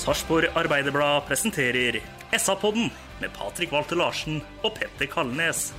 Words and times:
Sarpsborg 0.00 0.48
Arbeiderblad 0.56 1.26
presenterer 1.28 1.98
SA-podden 2.32 2.86
med 3.20 3.32
Patrik 3.36 3.72
Walter 3.74 3.98
Larsen 4.00 4.38
og 4.64 4.72
Petter 4.78 5.04
Kalnes. 5.12 5.74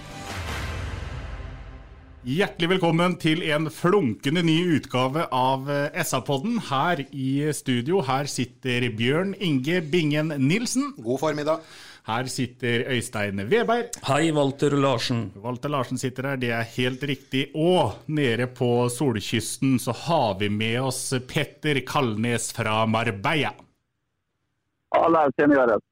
Hjertelig 2.21 2.69
velkommen 2.75 3.15
til 3.17 3.41
en 3.49 3.65
flunkende 3.73 4.43
ny 4.45 4.59
utgave 4.75 5.23
av 5.33 5.71
eh, 5.73 5.97
SA-podden. 6.05 6.59
Her 6.67 7.01
i 7.09 7.31
studio 7.57 8.03
her 8.05 8.29
sitter 8.29 8.85
Bjørn 8.93 9.33
Inge 9.41 9.79
Bingen 9.89 10.29
Nilsen. 10.43 10.91
God 11.01 11.23
formiddag. 11.23 11.65
Her 12.05 12.29
sitter 12.29 12.85
Øystein 12.93 13.41
Weberg. 13.49 13.97
Hei, 14.05 14.29
Walter 14.37 14.77
Larsen. 14.77 15.31
Walter 15.41 15.73
Larsen 15.73 15.97
sitter 15.97 16.29
her, 16.29 16.37
det 16.37 16.53
er 16.59 16.69
helt 16.77 17.09
riktig. 17.09 17.47
Og 17.57 17.97
nede 18.05 18.45
på 18.53 18.85
solkysten 18.93 19.79
så 19.81 19.97
har 20.05 20.37
vi 20.37 20.53
med 20.53 20.77
oss 20.91 21.07
Petter 21.25 21.81
Kalnes 21.89 22.51
fra 22.53 22.83
Marbella. 22.85 23.55
Känner 25.37 25.55
jag. 25.55 25.81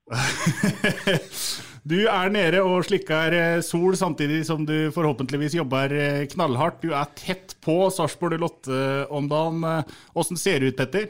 Du 1.89 1.95
er 2.11 2.29
nede 2.29 2.59
og 2.61 2.83
slikker 2.85 3.33
eh, 3.33 3.61
sol 3.65 3.95
samtidig 3.97 4.43
som 4.45 4.65
du 4.67 4.91
forhåpentligvis 4.93 5.55
jobber 5.55 5.93
eh, 5.95 6.25
knallhardt. 6.29 6.83
Du 6.83 6.91
er 6.91 7.07
tett 7.17 7.55
på 7.65 7.87
Sarpsborg 7.89 8.37
Lotte 8.37 9.07
om 9.09 9.29
dagen. 9.31 9.63
Åssen 10.13 10.37
ser 10.37 10.59
det 10.59 10.73
ut, 10.73 10.77
Petter? 10.77 11.07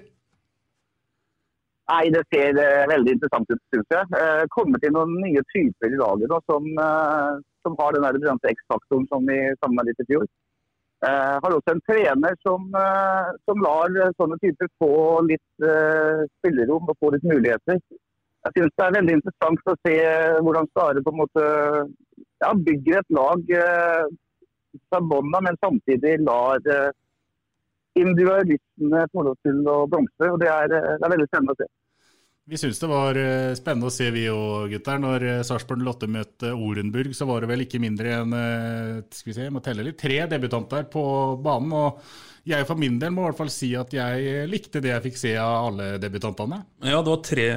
Nei, 1.90 2.04
det 2.14 2.22
ser 2.30 2.54
veldig 2.92 3.16
interessant 3.18 3.50
ut, 3.50 3.62
syns 3.74 3.96
jeg. 3.96 4.48
Kommet 4.54 4.84
til 4.86 4.94
noen 4.94 5.16
nye 5.24 5.42
typer 5.50 5.90
i 5.90 5.98
laget 5.98 6.30
da, 6.30 6.38
som, 6.46 6.70
eh, 6.86 7.42
som 7.66 7.78
har 7.82 7.98
den 7.98 8.06
der 8.06 8.54
X-faktoren 8.54 9.10
som 9.10 9.26
vi 9.26 9.40
litt 9.90 10.06
i 10.06 10.08
fjor. 10.14 10.30
Eh, 11.08 11.36
har 11.44 11.54
også 11.56 11.72
en 11.72 11.82
trener 11.88 12.34
som, 12.44 12.66
eh, 12.76 13.28
som 13.48 13.62
lar 13.64 13.94
sånne 14.20 14.36
typer 14.44 14.68
få 14.84 14.96
litt 15.30 15.64
eh, 15.64 16.26
spillerom 16.40 16.92
og 16.92 16.98
få 17.00 17.14
litt 17.14 17.24
muligheter. 17.24 17.80
Jeg 18.44 18.56
synes 18.56 18.74
det 18.76 18.86
er 18.86 18.96
veldig 18.98 19.16
interessant 19.16 19.72
å 19.72 19.78
se 19.88 19.96
hvordan 20.44 20.68
Stare 20.72 21.04
på 21.04 21.14
en 21.14 21.22
måte 21.22 21.46
ja, 22.44 22.52
bygger 22.68 23.00
et 23.00 23.16
lag 23.16 23.56
fra 24.88 25.02
bånda, 25.12 25.42
men 25.44 25.60
samtidig 25.64 26.14
lar 26.24 26.64
individualistene 28.00 29.04
få 29.12 29.26
lov 29.28 29.36
til 29.44 29.60
å 29.68 29.82
blomstre. 29.92 30.32
og 30.32 30.40
Det 30.40 30.52
er, 30.52 30.72
det 30.72 31.04
er 31.04 31.16
veldig 31.16 31.28
spennende 31.28 31.56
å 31.56 31.60
se. 31.60 31.68
Vi 32.50 32.58
syns 32.58 32.80
det 32.82 32.88
var 32.90 33.18
eh, 33.20 33.52
spennende 33.54 33.92
å 33.92 33.94
se, 33.94 34.08
vi 34.10 34.24
òg, 34.34 34.72
gutter. 34.72 34.98
Når 34.98 35.26
eh, 35.28 35.42
Sarpsborg 35.46 35.84
Lotte 35.86 36.08
møtte 36.10 36.50
Orenburg, 36.50 37.12
så 37.14 37.28
var 37.30 37.44
det 37.44 37.50
vel 37.52 37.62
ikke 37.68 37.82
mindre 37.84 38.16
enn 38.16 38.34
eh, 38.34 38.96
skal 39.14 39.30
vi 39.30 39.36
se, 39.36 39.46
jeg 39.46 39.54
må 39.54 39.62
telle 39.62 39.86
litt, 39.86 40.00
tre 40.02 40.24
debutanter 40.32 40.88
på 40.90 41.04
banen. 41.46 41.76
og 41.78 42.02
jeg 42.50 42.66
for 42.66 42.82
min 42.82 42.98
del 42.98 43.14
må 43.14 43.22
i 43.22 43.28
hvert 43.28 43.38
fall 43.38 43.52
si 43.54 43.70
at 43.78 43.94
jeg 43.94 44.48
likte 44.50 44.82
det 44.82 44.90
jeg 44.96 45.04
fikk 45.04 45.22
se 45.22 45.36
av 45.38 45.68
alle 45.68 45.90
debutantene. 46.02 46.64
Ja, 46.82 47.04
det 47.04 47.12
var 47.12 47.22
tre 47.28 47.48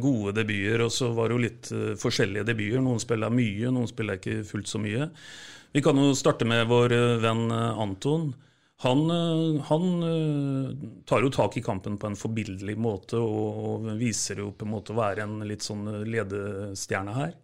gode 0.00 0.32
debuter, 0.38 0.86
og 0.86 0.94
så 0.96 1.10
var 1.12 1.28
det 1.28 1.36
jo 1.36 1.44
litt 1.44 1.72
forskjellige 2.00 2.46
debuter. 2.48 2.80
Noen 2.86 3.02
spiller 3.02 3.34
mye, 3.34 3.74
noen 3.74 3.90
spiller 3.90 4.16
ikke 4.16 4.38
fullt 4.48 4.70
så 4.70 4.80
mye. 4.80 5.10
Vi 5.76 5.84
kan 5.84 6.00
jo 6.00 6.14
starte 6.16 6.48
med 6.48 6.64
vår 6.70 6.96
venn 7.20 7.50
Anton. 7.52 8.30
Han, 8.80 9.10
han, 9.68 9.86
tar 11.04 11.20
jo 11.20 11.30
tak 11.34 11.58
i 11.58 11.62
kampen 11.62 11.98
på 12.00 12.08
en 12.08 12.16
forbilledlig 12.16 12.78
måte 12.80 13.18
og, 13.20 13.58
og, 13.60 13.88
viser 14.00 14.40
jo 14.40 14.54
på 14.56 14.64
en 14.64 14.72
måte 14.72 14.94
å 14.94 14.96
være 14.96 15.26
en 15.26 15.42
litt 15.44 15.66
sånn 15.66 15.84
ledestjerne 16.08 17.16
her. 17.18 17.34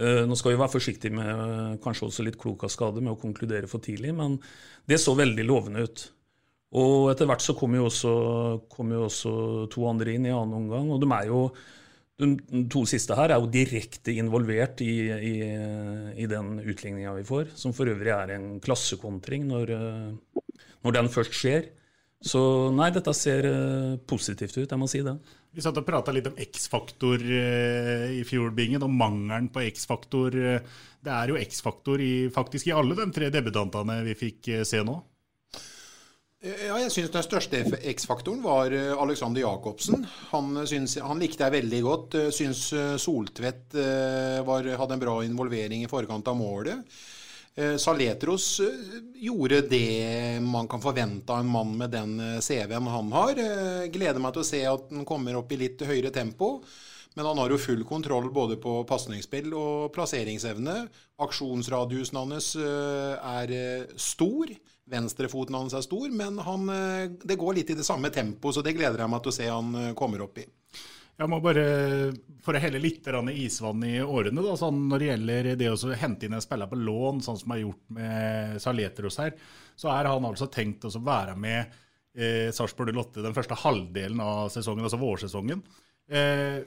Nå 0.00 0.38
skal 0.38 0.54
vi 0.54 0.60
være 0.62 0.72
forsiktige 0.72 1.12
med 1.12 1.82
kanskje 1.84 2.06
også 2.06 2.24
litt 2.24 2.38
klok 2.40 2.64
av 2.64 2.72
skade 2.72 3.02
med 3.04 3.12
å 3.12 3.20
konkludere 3.20 3.68
for 3.68 3.84
tidlig, 3.84 4.14
men 4.16 4.38
det 4.88 4.96
så 5.02 5.12
veldig 5.18 5.44
lovende 5.44 5.84
ut. 5.84 6.06
Og 6.78 7.10
etter 7.10 7.26
hvert 7.26 7.42
så 7.42 7.56
kom 7.58 7.74
jo 7.74 7.88
også, 7.88 8.14
kom 8.70 8.92
jo 8.94 9.04
også 9.08 9.34
to 9.74 9.84
andre 9.90 10.14
inn 10.14 10.28
i 10.28 10.34
annen 10.34 10.56
omgang, 10.62 10.88
og 10.94 11.02
de 11.02 11.10
er 11.16 11.28
jo 11.28 11.42
de 12.20 12.64
to 12.70 12.84
siste 12.88 13.16
her 13.16 13.32
er 13.32 13.40
jo 13.40 13.50
direkte 13.50 14.12
involvert 14.20 14.82
i, 14.84 14.94
i, 15.10 15.34
i 16.20 16.28
den 16.30 16.58
utligninga 16.60 17.16
vi 17.16 17.26
får, 17.26 17.52
som 17.58 17.74
for 17.76 17.90
øvrig 17.90 18.12
er 18.14 18.34
en 18.36 18.48
klassekontring 18.62 19.46
når, 19.48 19.74
når 20.84 20.96
den 20.98 21.10
først 21.12 21.36
skjer. 21.36 21.70
Så 22.20 22.40
nei, 22.76 22.90
dette 22.92 23.14
ser 23.16 23.46
positivt 24.08 24.58
ut, 24.58 24.68
jeg 24.68 24.80
må 24.80 24.88
si 24.92 25.00
det. 25.04 25.16
Vi 25.56 25.62
satt 25.64 25.78
og 25.80 25.86
prata 25.86 26.12
litt 26.12 26.28
om 26.28 26.36
X-faktor 26.38 27.24
i 27.24 28.20
fjor, 28.28 28.52
Bingen, 28.54 28.84
og 28.84 28.92
mangelen 28.92 29.48
på 29.50 29.64
X-faktor. 29.70 30.36
Det 30.36 31.14
er 31.16 31.32
jo 31.32 31.40
X-faktor 31.40 32.04
faktisk 32.34 32.68
i 32.68 32.76
alle 32.76 32.98
de 32.98 33.08
tre 33.16 33.32
debutantene 33.32 34.02
vi 34.06 34.18
fikk 34.20 34.52
se 34.68 34.84
nå. 34.84 35.00
Ja, 36.40 36.78
jeg 36.80 36.88
syns 36.88 37.10
den 37.12 37.24
største 37.26 37.58
X-faktoren 37.90 38.40
var 38.40 38.72
Alexander 38.72 39.42
Jacobsen. 39.42 40.06
Han, 40.30 40.54
synes, 40.64 40.94
han 41.04 41.20
likte 41.20 41.44
jeg 41.44 41.52
veldig 41.58 41.80
godt. 41.84 42.16
Syns 42.32 42.62
Soltvedt 43.02 43.76
var, 44.46 44.64
hadde 44.80 44.96
en 44.96 45.02
bra 45.02 45.18
involvering 45.26 45.84
i 45.84 45.90
forkant 45.90 46.30
av 46.32 46.38
målet. 46.40 46.96
Saletros 47.76 48.46
gjorde 49.20 49.60
det 49.68 50.40
man 50.40 50.64
kan 50.70 50.80
forvente 50.80 51.28
av 51.34 51.44
en 51.44 51.52
mann 51.52 51.74
med 51.76 51.92
den 51.92 52.16
CV-en 52.40 52.88
han 52.88 53.12
har. 53.18 53.44
Gleder 53.92 54.24
meg 54.24 54.32
til 54.32 54.40
å 54.46 54.50
se 54.54 54.62
at 54.70 54.88
han 54.96 55.04
kommer 55.04 55.36
opp 55.42 55.52
i 55.52 55.60
litt 55.60 55.84
høyere 55.84 56.14
tempo. 56.14 56.54
Men 57.16 57.26
han 57.26 57.40
har 57.42 57.50
jo 57.50 57.58
full 57.58 57.80
kontroll 57.88 58.28
både 58.30 58.58
på 58.62 58.76
pasningsspill 58.86 59.50
og 59.58 59.88
plasseringsevne. 59.94 60.76
Aksjonsradiusen 61.26 62.20
hans 62.20 62.52
er 62.54 63.54
stor. 63.98 64.52
Venstrefoten 64.90 65.58
hans 65.58 65.74
er 65.74 65.82
stor, 65.86 66.06
men 66.14 66.38
han, 66.46 66.70
det 67.22 67.38
går 67.38 67.58
litt 67.58 67.74
i 67.74 67.76
det 67.78 67.86
samme 67.86 68.12
tempoet, 68.14 68.56
så 68.56 68.62
det 68.66 68.76
gleder 68.78 69.02
jeg 69.02 69.10
meg 69.10 69.22
til 69.22 69.30
å 69.30 69.36
se 69.36 69.50
han 69.50 69.74
kommer 69.98 70.22
opp 70.24 70.38
i. 70.42 70.46
Jeg 71.20 71.28
må 71.28 71.36
bare, 71.44 71.64
For 72.40 72.56
å 72.56 72.62
helle 72.62 72.80
litt 72.80 73.04
isvann 73.34 73.84
i 73.84 73.98
årene, 74.00 74.40
da, 74.40 74.54
sånn 74.56 74.86
når 74.88 75.02
det 75.02 75.10
gjelder 75.10 75.48
det 75.60 75.68
å 75.68 75.92
hente 76.00 76.26
inn 76.26 76.36
en 76.38 76.44
spiller 76.44 76.70
på 76.70 76.78
lån, 76.80 77.20
sånn 77.20 77.38
som 77.42 77.52
er 77.52 77.60
gjort 77.60 77.84
med 77.92 78.56
Saletros 78.62 79.20
her, 79.20 79.34
så 79.76 79.90
er 79.92 80.08
han 80.08 80.24
altså 80.24 80.48
tenkt 80.48 80.86
å 80.88 80.92
være 81.04 81.36
med 81.36 81.60
eh, 82.16 82.48
Sarpsborg 82.56 82.96
Lotte 82.96 83.24
den 83.24 83.36
første 83.36 83.58
halvdelen 83.66 84.22
av 84.24 84.48
sesongen, 84.54 84.86
altså 84.88 85.00
vårsesongen. 85.00 85.60
Eh, 86.10 86.62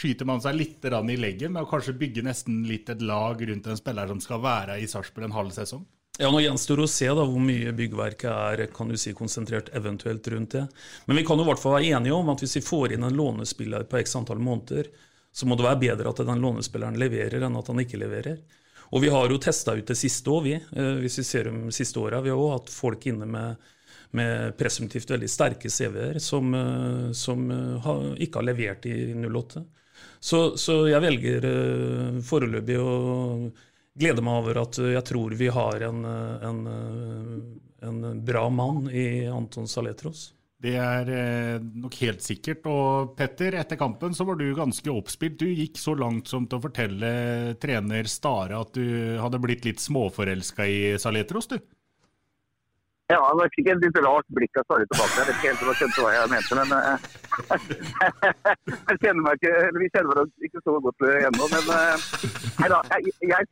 skyter 0.00 0.28
man 0.28 0.42
seg 0.44 0.56
litt 0.56 0.84
i 0.84 1.16
leggen 1.16 1.54
med 1.54 1.64
å 1.64 1.70
kanskje 1.70 1.96
bygge 1.96 2.24
nesten 2.24 2.62
litt 2.68 2.88
et 2.92 3.02
lag 3.02 3.40
rundt 3.40 3.66
en 3.66 3.80
spiller 3.80 4.08
som 4.08 4.20
skal 4.20 4.42
være 4.44 4.78
i 4.80 4.88
Sarpsborg 4.88 5.28
en 5.28 5.36
halv 5.36 5.56
sesong? 5.56 5.84
Ja, 6.20 6.28
Nå 6.28 6.42
gjenstår 6.42 6.82
det 6.82 6.84
å 6.84 6.90
se 6.92 7.06
da 7.08 7.22
hvor 7.24 7.40
mye 7.40 7.72
byggverket 7.72 8.28
er 8.28 8.66
kan 8.74 8.90
du 8.90 8.96
si, 9.00 9.14
konsentrert 9.16 9.70
eventuelt 9.76 10.26
rundt 10.28 10.52
det. 10.52 10.66
Men 11.08 11.16
vi 11.16 11.24
kan 11.24 11.40
jo 11.40 11.46
i 11.46 11.48
hvert 11.48 11.62
fall 11.62 11.78
være 11.78 11.94
enige 11.96 12.16
om 12.16 12.28
at 12.32 12.42
hvis 12.44 12.58
vi 12.58 12.66
får 12.66 12.96
inn 12.96 13.06
en 13.08 13.16
lånespiller 13.16 13.86
på 13.88 14.00
x 14.02 14.18
antall 14.20 14.42
måneder, 14.44 14.90
så 15.32 15.46
må 15.48 15.56
det 15.56 15.64
være 15.64 15.80
bedre 15.80 16.12
at 16.12 16.20
den 16.26 16.42
lånespilleren 16.42 16.98
leverer 17.00 17.46
enn 17.46 17.56
at 17.56 17.70
han 17.72 17.80
ikke 17.80 18.02
leverer. 18.02 18.42
Og 18.90 19.04
vi 19.04 19.12
har 19.14 19.30
jo 19.30 19.40
testa 19.40 19.72
ut 19.78 19.86
det 19.86 19.96
siste 19.96 20.32
òg, 20.32 20.48
vi. 20.48 20.56
Hvis 21.00 21.20
vi 21.22 21.24
ser 21.24 21.48
om 21.48 21.68
siste 21.72 22.00
åra. 22.02 22.20
Vi 22.24 22.32
har 22.32 22.40
òg 22.40 22.56
hatt 22.56 22.72
folk 22.74 23.06
inne 23.06 23.28
med, 23.30 23.70
med 24.16 24.56
presumptivt 24.58 25.10
veldig 25.12 25.28
sterke 25.30 25.70
CV-er 25.70 26.18
som, 26.22 26.54
som 27.14 27.44
har, 27.84 28.00
ikke 28.18 28.40
har 28.40 28.48
levert 28.48 28.88
i 28.90 28.96
08. 29.14 29.62
Så, 30.20 30.40
så 30.60 30.76
jeg 30.90 31.04
velger 31.04 31.46
foreløpig 32.26 32.76
å 32.80 32.90
glede 34.00 34.24
meg 34.24 34.42
over 34.42 34.60
at 34.64 34.80
jeg 34.82 35.04
tror 35.06 35.36
vi 35.38 35.48
har 35.54 35.86
en, 35.86 36.04
en, 36.04 36.60
en 37.86 38.02
bra 38.26 38.44
mann 38.50 38.90
i 38.90 39.06
Anton 39.30 39.68
Saletros. 39.70 40.30
Det 40.60 40.74
er 40.76 41.08
eh, 41.08 41.62
nok 41.80 41.94
helt 42.02 42.22
sikkert. 42.24 42.66
Og 42.68 43.14
Petter, 43.16 43.56
etter 43.62 43.80
kampen 43.80 44.12
så 44.16 44.26
var 44.28 44.36
du 44.36 44.50
ganske 44.56 44.92
oppspilt. 44.92 45.38
Du 45.40 45.48
gikk 45.48 45.80
så 45.80 45.94
langt 45.96 46.28
som 46.28 46.44
til 46.46 46.60
å 46.60 46.64
fortelle 46.66 47.12
trener 47.62 48.10
Stare 48.10 48.60
at 48.60 48.74
du 48.76 49.16
hadde 49.22 49.40
blitt 49.40 49.64
litt 49.64 49.80
småforelska 49.80 50.66
i 50.68 50.80
Saletros, 51.00 51.48
du? 51.48 51.56
Ja, 53.10 53.18
det 53.34 53.48
fikk 53.56 53.68
et 53.72 53.82
litt 53.82 53.96
rart 54.04 54.28
blikk 54.36 54.58
av 54.60 54.66
Stare 54.68 54.86
tilbake. 54.86 55.14
Jeg 55.18 55.26
vet 55.26 55.34
ikke 55.34 55.50
helt 55.50 55.62
om 55.64 55.70
jeg 55.70 55.78
skjønte 55.80 56.02
hva 56.04 56.10
jeg 56.14 56.30
mente, 56.30 56.58
men 56.58 56.68
uh, 56.76 56.98
jeg 58.90 59.00
kjenner 59.02 59.22
meg 59.24 59.38
ikke, 59.38 59.54
eller 59.66 59.82
Vi 59.82 59.88
kjenner 59.90 60.10
hverandre 60.12 60.48
ikke 60.48 60.62
så 60.62 60.74
godt 60.84 61.06
ennå. 61.10 61.48
Men 61.54 61.72
uh, 61.74 62.04
nei 62.60 62.68
da, 62.70 62.78
jeg, 62.92 63.14
jeg, 63.32 63.48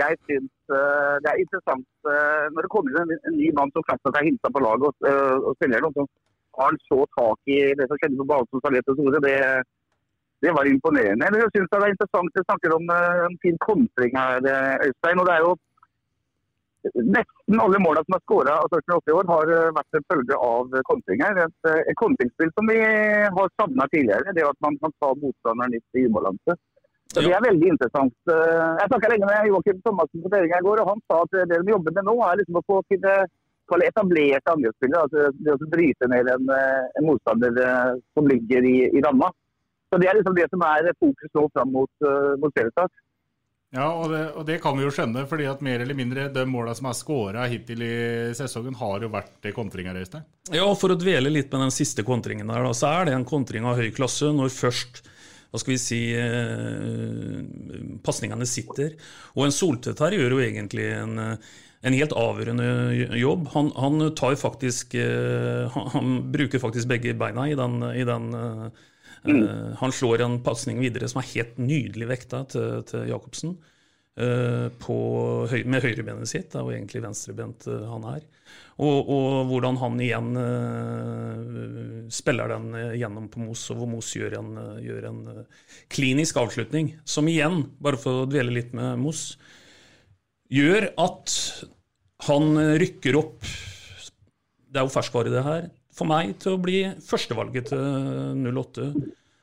jeg 0.00 0.18
syns 0.26 0.50
det 0.68 1.30
er 1.30 1.40
interessant 1.40 2.10
når 2.52 2.66
det 2.66 2.70
kommer 2.72 2.92
inn 2.92 3.14
en, 3.14 3.20
en, 3.30 3.36
ny 3.38 3.46
mann 3.56 3.70
som 3.72 3.84
først 3.88 4.10
har 4.18 4.26
hilsa 4.26 4.50
på 4.52 4.60
laget 4.60 4.84
og, 4.84 5.06
og 5.48 5.54
spiller 5.56 5.80
noe, 5.80 5.94
så 5.96 6.04
har 6.58 6.68
han 6.68 6.80
så 6.84 6.98
tak 7.14 7.52
i 7.54 7.56
det 7.78 7.86
som 7.88 8.00
skjedde 8.00 8.18
på 8.18 8.26
banen 8.28 8.50
som 8.50 8.62
Saletos 8.64 9.00
gjorde. 9.00 9.22
Det, 9.24 9.38
det 10.44 10.52
var 10.56 10.68
imponerende. 10.68 11.30
Jeg 11.30 11.54
syns 11.54 11.70
det 11.72 11.80
er 11.80 11.94
interessant. 11.94 12.36
Du 12.36 12.44
snakker 12.44 12.74
om 12.76 12.92
en 12.98 13.38
fin 13.44 13.56
kontring 13.64 14.12
her, 14.18 14.44
Øystein. 14.84 15.22
og 15.22 15.30
det 15.30 15.34
er 15.38 15.46
jo 15.46 15.54
Nesten 16.84 17.60
alle 17.60 17.78
målene 17.82 18.06
som 18.06 18.14
er 18.16 18.22
skåra 18.22 18.54
av 18.62 18.74
80 18.78 19.14
år, 19.18 19.28
har 19.32 19.50
eh, 19.54 19.70
vært 19.74 19.98
en 19.98 20.04
følge 20.12 20.36
av 20.48 20.76
kontringer. 20.86 21.40
Et, 21.44 21.70
eh, 21.70 21.80
et 21.90 21.98
kontringsspill 21.98 22.52
som 22.54 22.70
vi 22.70 22.78
har 23.38 23.50
savna 23.58 23.86
tidligere. 23.94 24.34
Det 24.36 24.46
at 24.46 24.60
man 24.64 24.78
kan 24.82 24.94
ta 25.02 25.10
motstanderen 25.18 25.74
litt 25.74 25.98
i 25.98 26.06
ubalanse. 26.06 26.56
Så 27.08 27.24
Det 27.24 27.32
er 27.32 27.42
veldig 27.42 27.72
interessant. 27.72 28.14
Eh, 28.30 28.70
jeg 28.78 28.92
snakka 28.92 29.10
lenge 29.10 29.30
med 29.30 29.50
Joakim 29.50 29.82
Thomassen 29.82 30.22
på 30.22 30.30
treninga 30.30 30.62
i 30.62 30.66
går, 30.68 30.84
og 30.84 30.92
han 30.92 31.04
sa 31.08 31.20
at 31.24 31.36
det 31.50 31.60
de 31.66 31.74
jobber 31.74 31.96
med 31.98 32.06
nå, 32.06 32.16
er 32.28 32.40
liksom 32.42 32.60
å 32.60 32.66
få 32.68 32.78
til 32.92 33.10
etablerte 33.88 34.54
angrepsspillere. 34.54 35.02
Altså 35.02 35.32
det 35.34 35.56
å 35.56 35.70
bryte 35.74 36.08
ned 36.14 36.30
en, 36.36 36.54
en 36.54 37.08
motstander 37.08 37.58
som 38.14 38.30
ligger 38.30 38.64
i, 38.64 38.78
i 38.94 39.02
ramma. 39.04 39.32
Så 39.90 39.98
Det 39.98 40.08
er 40.08 40.20
liksom 40.20 40.36
det 40.36 40.46
som 40.52 40.62
er 40.68 40.92
fokus 41.00 41.34
nå 41.34 41.48
fram 41.52 41.72
mot, 41.72 42.08
mot 42.38 42.54
seriestart. 42.54 42.92
Ja, 43.74 43.90
og 43.92 44.08
det, 44.08 44.22
og 44.32 44.46
det, 44.48 44.56
kan 44.64 44.78
vi 44.78 44.86
jo 44.86 44.92
skjønne, 44.94 45.26
fordi 45.28 45.44
at 45.50 45.60
mer 45.64 45.82
eller 45.84 45.96
mindre 45.96 46.30
de 46.32 46.44
måla 46.48 46.72
som 46.76 46.88
er 46.88 46.96
skåra 46.96 47.44
hittil 47.52 47.82
i 47.84 47.96
sesongen, 48.36 48.78
har 48.80 49.04
jo 49.04 49.10
vært 49.12 49.50
kontringer, 49.52 49.98
Øystein? 50.00 50.24
Ja, 50.54 50.64
for 50.78 50.94
å 50.94 50.96
dvele 50.96 51.32
litt 51.32 51.52
med 51.52 51.66
den 51.66 51.74
siste 51.74 52.04
kontringen 52.06 52.48
der, 52.48 52.64
da, 52.64 52.72
så 52.76 52.94
er 52.94 53.08
det 53.08 53.18
en 53.18 53.28
kontring 53.28 53.68
av 53.68 53.76
høy 53.76 53.90
klasse 53.92 54.32
når 54.32 54.54
først 54.56 55.02
hva 55.48 55.60
skal 55.60 55.72
vi 55.74 55.80
si 55.80 56.00
eh, 56.16 57.44
pasningene 58.04 58.48
sitter. 58.48 58.96
Og 59.36 59.46
en 59.46 59.54
Soltvedt 59.54 60.00
her 60.04 60.16
gjør 60.16 60.36
jo 60.36 60.42
egentlig 60.44 60.90
en, 60.92 61.14
en 61.18 61.96
helt 61.96 62.12
avgjørende 62.16 62.68
jobb. 63.16 63.48
Han, 63.54 63.70
han, 63.76 64.10
faktisk 64.36 64.96
eh, 65.00 65.64
han, 65.72 65.88
han, 65.94 66.18
bruker 66.32 66.60
faktisk 66.60 66.88
begge 66.92 67.16
beina 67.16 67.48
i 67.48 67.56
den, 67.56 67.80
i 67.96 68.04
den 68.08 68.28
eh, 68.36 68.84
Mm. 69.24 69.42
Uh, 69.42 69.74
han 69.80 69.94
slår 69.94 70.24
en 70.24 70.38
pasning 70.44 70.80
videre 70.82 71.08
som 71.10 71.22
er 71.22 71.32
helt 71.32 71.58
nydelig 71.60 72.08
vekta 72.12 72.44
til, 72.54 72.84
til 72.88 73.10
Jacobsen. 73.10 73.58
På, 74.82 74.94
med 75.46 75.84
høyrebenet 75.84 76.26
sitt, 76.26 76.48
det 76.50 76.58
er 76.58 76.64
jo 76.66 76.72
egentlig 76.74 77.04
venstrebent 77.04 77.68
uh, 77.70 77.84
han 77.86 78.06
er. 78.16 78.24
Og, 78.82 79.10
og, 79.14 79.28
hvordan 79.46 79.78
han 79.78 80.00
igjen 80.02 80.32
spiller 82.14 82.50
den 82.50 82.96
gjennom 82.98 83.28
på 83.30 83.44
Moss, 83.44 83.68
og 83.70 83.78
hvor 83.78 83.90
Moss 83.92 84.10
gjør 84.18 84.38
en, 84.40 84.50
gjør 84.82 85.06
en 85.12 85.20
klinisk 85.94 86.38
avslutning. 86.42 86.96
Som 87.06 87.30
igjen, 87.30 87.62
bare 87.78 88.00
for 88.00 88.24
å 88.24 88.28
dvele 88.30 88.54
litt 88.54 88.74
med 88.74 88.98
Moss, 89.02 89.36
gjør 90.50 90.90
at 90.98 91.34
han 92.26 92.58
rykker 92.80 93.14
opp 93.14 93.44
Det 93.44 94.80
er 94.80 94.86
jo 94.86 94.90
ferskvare, 94.90 95.30
det 95.30 95.44
her 95.46 95.68
for 95.98 96.08
meg 96.08 96.36
til 96.42 96.54
å 96.54 96.60
bli 96.62 96.82
førstevalget 97.04 97.72
til 97.72 98.46
08 98.48 98.92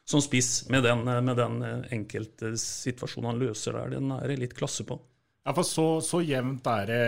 som 0.05 0.21
spiss, 0.21 0.67
med 0.69 0.85
den, 0.85 1.01
med 1.03 1.35
den 1.37 1.59
enkelte 1.93 2.53
situasjonen 2.61 3.31
han 3.31 3.41
løser 3.41 3.73
der. 3.73 3.95
Den 3.97 4.13
er 4.13 4.29
det 4.29 4.37
litt 4.43 4.57
klasse 4.57 4.85
på. 4.85 4.99
Ja, 5.45 5.53
for 5.53 5.65
så, 5.67 5.85
så, 6.01 6.23
jevnt 6.25 6.65
er 6.65 6.87
det 6.89 7.01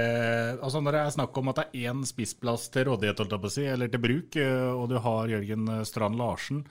altså 0.61 0.81
Når 0.83 0.93
det 0.93 0.99
er 1.01 1.13
snakk 1.15 1.37
om 1.39 1.47
at 1.49 1.57
det 1.57 1.63
er 1.65 1.89
én 1.89 2.03
spissplass 2.05 2.67
til 2.69 2.85
rådighet, 2.91 3.23
si, 3.49 3.63
eller 3.65 3.89
til 3.89 4.03
bruk, 4.03 4.37
eh, 4.37 4.69
og 4.69 4.91
du 4.91 4.99
har 5.01 5.31
Jørgen 5.31 5.71
Strand 5.89 6.19
Larsen 6.19 6.61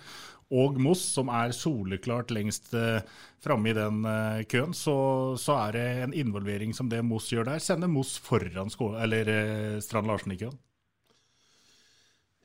og 0.54 0.78
Moss, 0.78 1.02
som 1.16 1.26
er 1.34 1.50
soleklart 1.50 2.30
lengst 2.30 2.70
eh, 2.78 3.02
framme 3.42 3.72
i 3.72 3.74
den 3.74 4.06
eh, 4.06 4.44
køen, 4.46 4.76
så, 4.78 4.94
så, 5.42 5.58
er 5.64 5.74
det 5.74 5.86
en 6.04 6.14
involvering 6.14 6.74
som 6.74 6.86
det 6.92 7.02
Moss 7.02 7.32
gjør 7.34 7.50
der, 7.50 7.58
sender 7.58 7.90
Moss 7.90 8.14
foran 8.22 8.70
eller, 9.02 9.80
Strand 9.82 10.06
Larsen 10.06 10.36
i 10.36 10.38
køen. 10.44 10.54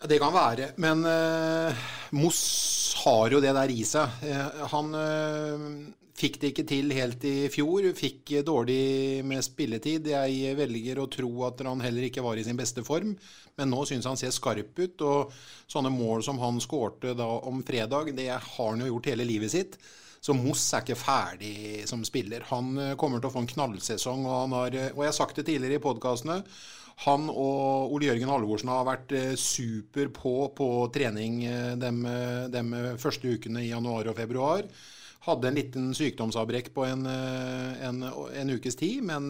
Ja, 0.01 0.07
Det 0.07 0.18
kan 0.18 0.33
være. 0.33 0.71
Men 0.81 1.06
uh, 1.06 1.81
Moss 2.18 2.95
har 3.03 3.30
jo 3.30 3.42
det 3.42 3.51
der 3.53 3.69
i 3.69 3.83
seg. 3.86 4.24
Uh, 4.25 4.63
han 4.71 4.95
uh, 4.98 5.68
fikk 6.18 6.39
det 6.42 6.50
ikke 6.51 6.65
til 6.71 6.89
helt 6.98 7.27
i 7.30 7.36
fjor. 7.53 7.86
Fikk 7.94 8.33
dårlig 8.48 9.21
med 9.30 9.45
spilletid. 9.45 10.09
Jeg 10.09 10.57
velger 10.57 11.03
å 11.03 11.06
tro 11.06 11.30
at 11.45 11.62
han 11.69 11.86
heller 11.86 12.09
ikke 12.09 12.25
var 12.25 12.42
i 12.42 12.48
sin 12.48 12.57
beste 12.57 12.81
form. 12.88 13.13
Men 13.62 13.69
nå 13.69 13.86
syns 13.86 14.09
han 14.09 14.18
ser 14.18 14.33
skarp 14.33 14.74
ut. 14.81 15.06
Og 15.06 15.38
sånne 15.69 15.94
mål 15.94 16.25
som 16.25 16.42
han 16.42 16.57
skårte 16.57 17.13
da 17.13 17.30
om 17.45 17.62
fredag, 17.62 18.15
det 18.18 18.31
har 18.33 18.44
han 18.57 18.81
jo 18.81 18.95
gjort 18.95 19.13
hele 19.13 19.30
livet 19.30 19.53
sitt. 19.53 19.77
Så 20.21 20.33
Moss 20.38 20.65
er 20.74 20.81
ikke 20.81 20.98
ferdig 20.98 21.86
som 21.89 22.01
spiller. 22.06 22.50
Han 22.50 22.74
kommer 22.98 23.21
til 23.21 23.30
å 23.30 23.36
få 23.38 23.45
en 23.45 23.53
knallsesong. 23.53 24.25
Og, 24.25 24.53
har, 24.57 24.83
og 24.95 25.01
jeg 25.06 25.13
har 25.13 25.18
sagt 25.21 25.38
det 25.38 25.50
tidligere 25.50 25.77
i 25.77 25.86
podkastene. 25.86 26.42
Han 27.01 27.27
og 27.33 27.94
Ole 27.95 28.12
Jørgen 28.12 28.30
Halvorsen 28.30 28.69
har 28.69 28.86
vært 28.86 29.13
eh, 29.18 29.33
super 29.39 30.12
på 30.13 30.33
på 30.57 30.69
trening 30.94 31.42
de, 31.81 31.92
de, 32.53 32.63
første 33.01 33.31
ukene 33.36 33.63
i 33.65 33.71
januar 33.71 34.12
og 34.12 34.18
februar. 34.19 34.68
Hadde 35.25 35.50
en 35.50 35.57
liten 35.57 35.92
sykdomsavbrekk 35.98 36.71
på 36.75 36.86
en, 36.86 37.06
eh, 37.09 37.83
en, 37.89 38.03
en 38.06 38.53
ukes 38.53 38.77
tid, 38.77 39.01
men 39.06 39.30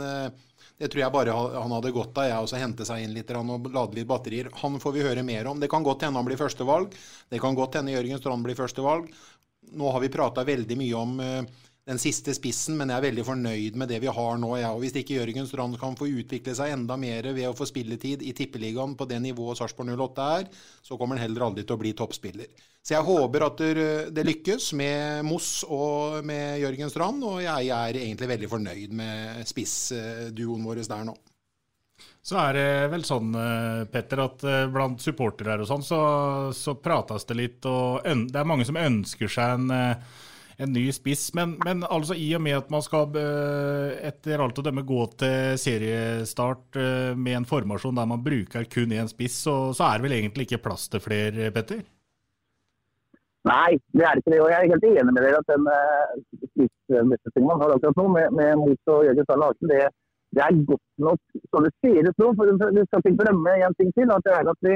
det 0.81 0.89
tror 0.89 1.03
jeg 1.03 1.13
bare 1.13 1.33
han 1.35 1.73
hadde 1.75 1.94
godt 1.94 2.18
av, 2.18 2.27
jeg 2.27 2.45
også 2.45 2.59
hente 2.59 2.85
seg 2.88 3.03
inn 3.06 3.15
litt 3.15 3.31
og 3.38 3.68
lade 3.69 4.00
litt 4.00 4.09
batterier. 4.09 4.50
Han 4.63 4.79
får 4.81 4.95
vi 4.95 5.03
høre 5.06 5.23
mer 5.23 5.51
om. 5.51 5.59
Det 5.62 5.69
kan 5.71 5.85
godt 5.85 6.07
hende 6.07 6.18
han 6.18 6.27
blir 6.27 6.39
førstevalg. 6.39 6.95
Det 7.29 7.39
kan 7.44 7.57
godt 7.57 7.77
hende 7.77 7.94
Jørgen 7.94 8.19
Strand 8.19 8.47
blir 8.47 8.57
førstevalg. 8.57 9.12
Nå 9.77 9.91
har 9.94 10.01
vi 10.01 10.09
prata 10.12 10.44
veldig 10.47 10.77
mye 10.79 10.97
om 10.97 11.19
den 11.89 11.98
siste 11.98 12.33
spissen, 12.38 12.75
men 12.78 12.92
jeg 12.92 13.01
er 13.01 13.06
veldig 13.07 13.24
fornøyd 13.25 13.78
med 13.80 13.89
det 13.89 13.98
vi 14.04 14.12
har 14.13 14.36
nå. 14.38 14.51
Ja. 14.60 14.69
Og 14.75 14.83
Hvis 14.83 14.94
ikke 15.00 15.18
Jørgen 15.18 15.48
Strand 15.50 15.80
kan 15.81 15.98
få 15.98 16.10
utvikle 16.12 16.54
seg 16.57 16.75
enda 16.75 16.98
mer 17.00 17.31
ved 17.33 17.48
å 17.50 17.56
få 17.57 17.66
spilletid 17.69 18.22
i 18.22 18.36
Tippeligaen 18.38 18.94
på 18.98 19.07
det 19.10 19.18
nivået 19.24 19.57
Sarpsborg 19.57 19.95
08 19.95 20.28
er, 20.38 20.51
så 20.85 20.97
kommer 21.00 21.18
han 21.18 21.26
heller 21.26 21.47
aldri 21.47 21.66
til 21.66 21.78
å 21.78 21.81
bli 21.81 21.95
toppspiller. 21.97 22.52
Så 22.81 22.95
jeg 22.95 23.06
håper 23.06 23.45
at 23.45 23.66
det 24.14 24.28
lykkes 24.28 24.71
med 24.78 25.26
Moss 25.26 25.50
og 25.69 26.21
med 26.26 26.61
Jørgen 26.61 26.94
Strand, 26.94 27.26
og 27.26 27.42
jeg 27.44 27.73
er 27.73 28.02
egentlig 28.06 28.30
veldig 28.35 28.54
fornøyd 28.54 28.95
med 29.02 29.44
spissduoen 29.50 30.66
vår 30.66 30.85
der 30.85 31.06
nå. 31.09 31.18
Så 32.21 32.38
er 32.38 32.54
det 32.54 32.66
vel 32.94 33.04
sånn, 33.06 33.33
eh, 33.33 33.83
Petter, 33.90 34.19
at 34.21 34.44
eh, 34.45 34.68
blant 34.69 35.02
supportere 35.02 35.64
og 35.64 35.69
sånn, 35.69 35.85
så, 35.85 36.02
så 36.54 36.76
prates 36.78 37.26
det 37.30 37.38
litt, 37.38 37.66
og 37.66 38.06
det 38.06 38.38
er 38.38 38.50
mange 38.50 38.68
som 38.69 38.78
ønsker 38.78 39.31
seg 39.31 39.56
en 39.57 39.73
eh, 39.73 40.19
en 40.58 40.74
ny 40.74 40.86
spiss. 40.96 41.30
Men, 41.38 41.56
men, 41.66 41.86
altså 41.88 42.18
i 42.18 42.30
og 42.38 42.44
med 42.44 42.58
at 42.60 42.70
man 42.74 42.84
skal 42.86 43.16
eh, 43.20 43.96
etter 44.10 44.44
alt 44.44 44.60
å 44.60 44.66
dømme 44.66 44.84
gå 44.88 45.06
til 45.22 45.58
seriestart 45.62 46.80
eh, 46.80 47.14
med 47.16 47.42
en 47.42 47.50
formasjon 47.50 47.98
der 47.98 48.10
man 48.10 48.24
bruker 48.26 48.68
kun 48.72 48.94
én 48.96 49.10
spiss, 49.12 49.40
så, 49.46 49.56
så, 49.78 49.88
er 49.88 50.00
det 50.00 50.08
vel 50.08 50.18
egentlig 50.20 50.48
ikke 50.50 50.64
plass 50.68 50.88
til 50.92 51.04
flere, 51.04 51.52
Petter? 51.56 51.84
Nei, 53.50 53.74
det 53.98 54.06
er 54.06 54.20
ikke 54.20 54.36
det. 54.36 54.44
Og 54.44 54.52
jeg 54.52 54.60
er 54.60 54.72
helt 54.74 54.88
enig 54.92 55.14
med 55.16 55.24
dere 55.26 55.40
at 55.42 55.50
den 55.50 55.66
uh, 55.66 56.12
spissmestringen 56.52 57.48
man 57.50 57.64
har 57.64 57.74
akkurat 57.74 57.98
nå, 57.98 58.06
med, 58.14 58.38
med 58.38 58.60
Mos 58.62 58.92
og 58.94 59.08
Jørgen 59.08 59.26
Stahl 59.26 59.42
Larsen, 59.42 59.72
det, 59.72 59.80
det, 60.38 60.44
er 60.46 60.60
godt 60.70 60.90
nok 61.08 61.40
så 61.50 61.64
det 61.66 61.72
ser 61.81 62.10
ut 62.10 62.22
nå. 62.22 62.28
For 62.38 62.52
vi 62.78 62.84
skal 62.86 63.02
ikke 63.02 63.18
glemme 63.24 63.56
en 63.58 63.78
ting 63.80 63.90
til. 63.98 64.14
at 64.14 64.28
det 64.28 64.36
er 64.38 64.52
at 64.54 64.62
vi 64.68 64.76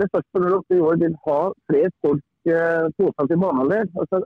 det 0.00 0.08
første 0.14 0.76
i 0.76 0.82
år 0.88 0.98
vil 1.02 1.14
ha 1.26 1.38
flere 1.68 1.90
folk 2.02 2.24
påsatt 2.44 3.28
til 3.28 3.38
banehalvdel. 3.40 3.88
Altså, 4.00 4.20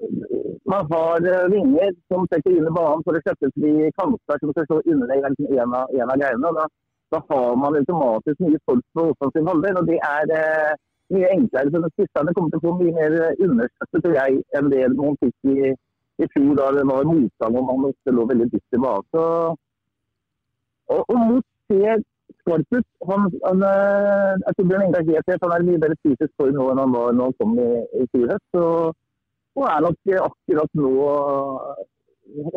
man 0.71 0.87
har 0.93 1.49
vinger 1.51 1.93
som 2.09 2.27
trekker 2.31 2.55
inn 2.55 2.69
i 2.69 2.75
banen 2.75 3.03
for 3.05 3.17
å 3.17 3.23
sette 3.25 3.51
fri 3.57 3.91
kanter 3.99 4.41
som 4.41 4.53
skal 4.55 4.67
stå 4.69 4.81
underlegg 4.85 5.27
liksom 5.27 5.59
en, 5.59 5.75
av, 5.81 5.93
en 5.93 6.13
av 6.15 6.21
greiene. 6.21 6.53
Da, 6.59 6.67
da, 7.15 7.21
har 7.31 7.57
man 7.61 7.79
automatisk 7.81 8.41
mye 8.45 8.61
folk 8.71 8.85
på 8.95 9.09
offensiv 9.13 9.51
halvdel, 9.51 9.81
og 9.81 9.91
det 9.91 9.99
er 9.99 10.35
uh, 10.35 10.79
mye 11.15 11.33
enklere. 11.35 11.75
Så 11.75 11.93
Spisserne 11.97 12.37
kommer 12.37 12.55
til 12.55 12.63
å 12.63 12.67
få 12.69 12.77
mye 12.81 12.95
mer 13.01 13.19
understøtte 13.49 14.05
tror 14.07 14.17
jeg, 14.21 14.41
enn 14.59 14.73
det 14.73 14.87
man 14.95 15.21
fikk 15.25 15.53
i, 15.53 15.75
i 16.23 16.31
fjor, 16.33 16.55
da 16.61 16.71
det 16.79 16.87
var 16.91 17.11
motstand 17.11 17.61
og 17.61 17.71
man 17.71 17.93
lå 18.19 18.27
veldig 18.31 18.51
dypt 18.55 18.69
tilbake. 18.75 19.29
Og, 20.95 21.01
og 21.03 21.17
mot 21.19 21.47
ser 21.71 22.03
skarp. 22.45 22.79
Han, 23.11 23.27
han, 23.47 23.65
eh, 23.71 24.33
jeg 24.45 24.57
tror 24.57 24.69
Bjørn 24.71 24.87
Ingar 24.87 25.09
helt 25.09 25.47
han 25.47 25.57
er 25.57 25.67
mye 25.71 25.83
bedre 25.83 25.99
fysisk 26.05 26.33
form 26.41 26.55
nå 26.59 26.69
enn 26.73 26.83
han 26.85 26.95
var 26.95 27.17
når 27.17 27.31
han 27.31 27.39
kom 27.41 27.59
i, 27.65 27.71
i 28.01 28.07
fjor 28.13 28.31
høst. 28.35 28.61
Og 29.55 29.67
er 29.71 29.85
nok 29.85 30.15
akkurat 30.29 30.81
nå 30.85 30.95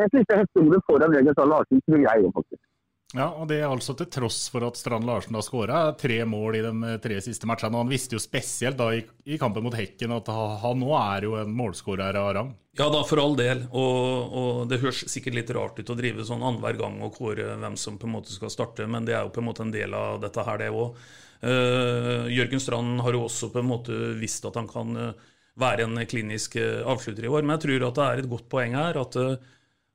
et 0.03 0.13
lite 0.17 0.39
hestehode 0.39 0.79
foran 0.89 1.13
Jørgen 1.15 1.35
Strand 1.35 1.51
Larsen, 1.53 1.81
tror 1.85 2.03
jeg 2.07 2.31
faktisk. 2.37 2.66
Ja, 3.15 3.29
og 3.39 3.45
det 3.47 3.61
er 3.61 3.69
altså 3.69 3.93
til 3.95 4.09
tross 4.11 4.49
for 4.51 4.65
at 4.67 4.75
Strand 4.75 5.07
Larsen 5.07 5.35
har 5.37 5.43
skåra 5.45 5.77
tre 5.95 6.17
mål 6.27 6.57
i 6.59 6.63
de 6.65 6.71
eh, 6.89 6.97
tre 6.99 7.19
siste 7.23 7.47
matchene. 7.47 7.77
Og 7.77 7.85
han 7.85 7.91
visste 7.93 8.17
jo 8.17 8.19
spesielt 8.19 8.75
da 8.79 8.89
i, 8.91 8.99
i 9.31 9.37
kampen 9.39 9.63
mot 9.63 9.77
Hekken 9.77 10.11
at 10.11 10.27
han, 10.27 10.81
nå 10.81 10.91
er 10.99 11.29
jo 11.29 11.37
en 11.39 11.53
målskårer 11.55 12.19
av 12.19 12.33
rang. 12.35 12.51
Ja 12.77 12.89
da, 12.91 13.05
for 13.07 13.21
all 13.23 13.37
del. 13.39 13.63
Og, 13.71 14.35
og, 14.41 14.59
det 14.67 14.81
høres 14.83 15.05
sikkert 15.07 15.39
litt 15.39 15.55
rart 15.55 15.79
ut 15.79 15.93
å 15.93 15.97
drive 15.97 16.27
sånn 16.27 16.43
annenhver 16.43 16.81
gang 16.83 16.99
og 17.05 17.15
kåre 17.15 17.55
hvem 17.55 17.79
som 17.79 17.95
på 17.97 18.09
en 18.09 18.17
måte 18.17 18.35
skal 18.35 18.51
starte, 18.51 18.89
men 18.91 19.07
det 19.07 19.15
er 19.15 19.23
jo 19.23 19.31
på 19.33 19.41
en 19.41 19.49
måte 19.53 19.63
en 19.63 19.73
del 19.73 19.95
av 19.95 20.19
dette 20.21 20.43
her, 20.43 20.59
det 20.61 20.69
òg. 20.75 20.99
Uh, 21.37 22.25
Jørgen 22.33 22.61
Strand 22.61 23.01
har 23.05 23.13
jo 23.13 23.27
også 23.27 23.51
på 23.53 23.61
en 23.61 23.69
måte 23.69 23.95
visst 24.17 24.45
at 24.49 24.55
han 24.57 24.65
kan 24.69 24.95
uh, 24.97 25.27
være 25.61 25.85
en 25.85 25.99
klinisk 26.09 26.57
uh, 26.57 26.81
avslutter 26.89 27.27
i 27.27 27.29
år, 27.31 27.45
men 27.45 27.55
jeg 27.55 27.65
tror 27.67 27.85
at 27.87 27.99
det 27.99 28.07
er 28.07 28.21
et 28.23 28.29
godt 28.31 28.47
poeng 28.51 28.75
her. 28.77 28.99
at 28.99 29.17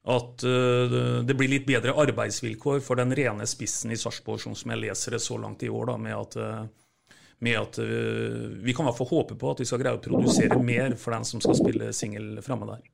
at 0.03 0.45
uh, 0.45 1.23
det 1.23 1.35
blir 1.39 1.51
litt 1.51 1.67
bedre 1.67 1.95
arbeidsvilkår 2.03 2.81
for 2.83 2.99
den 2.99 3.15
rene 3.15 3.47
spissen 3.47 3.95
i 3.95 3.99
Sarpsborg, 3.99 4.41
sånn 4.43 4.59
som 4.59 4.75
jeg 4.75 4.83
leser 4.83 5.15
det 5.15 5.23
så 5.23 5.39
langt 5.39 5.63
i 5.63 5.71
år. 5.71 5.93
Da, 5.93 5.99
med 6.03 6.17
at, 6.17 6.39
uh, 6.43 7.19
med 7.47 7.59
at 7.61 7.79
uh, 7.79 8.49
Vi 8.59 8.75
kan 8.75 8.87
i 8.87 8.91
hvert 8.91 8.99
fall 8.99 9.13
håpe 9.13 9.39
på 9.39 9.53
at 9.53 9.63
vi 9.63 9.69
skal 9.69 9.83
greie 9.83 10.01
å 10.01 10.03
produsere 10.03 10.59
mer 10.59 10.97
for 10.99 11.15
den 11.15 11.29
som 11.29 11.45
skal 11.45 11.59
spille 11.59 11.93
singel 11.95 12.43
framme 12.43 12.73
der. 12.73 12.89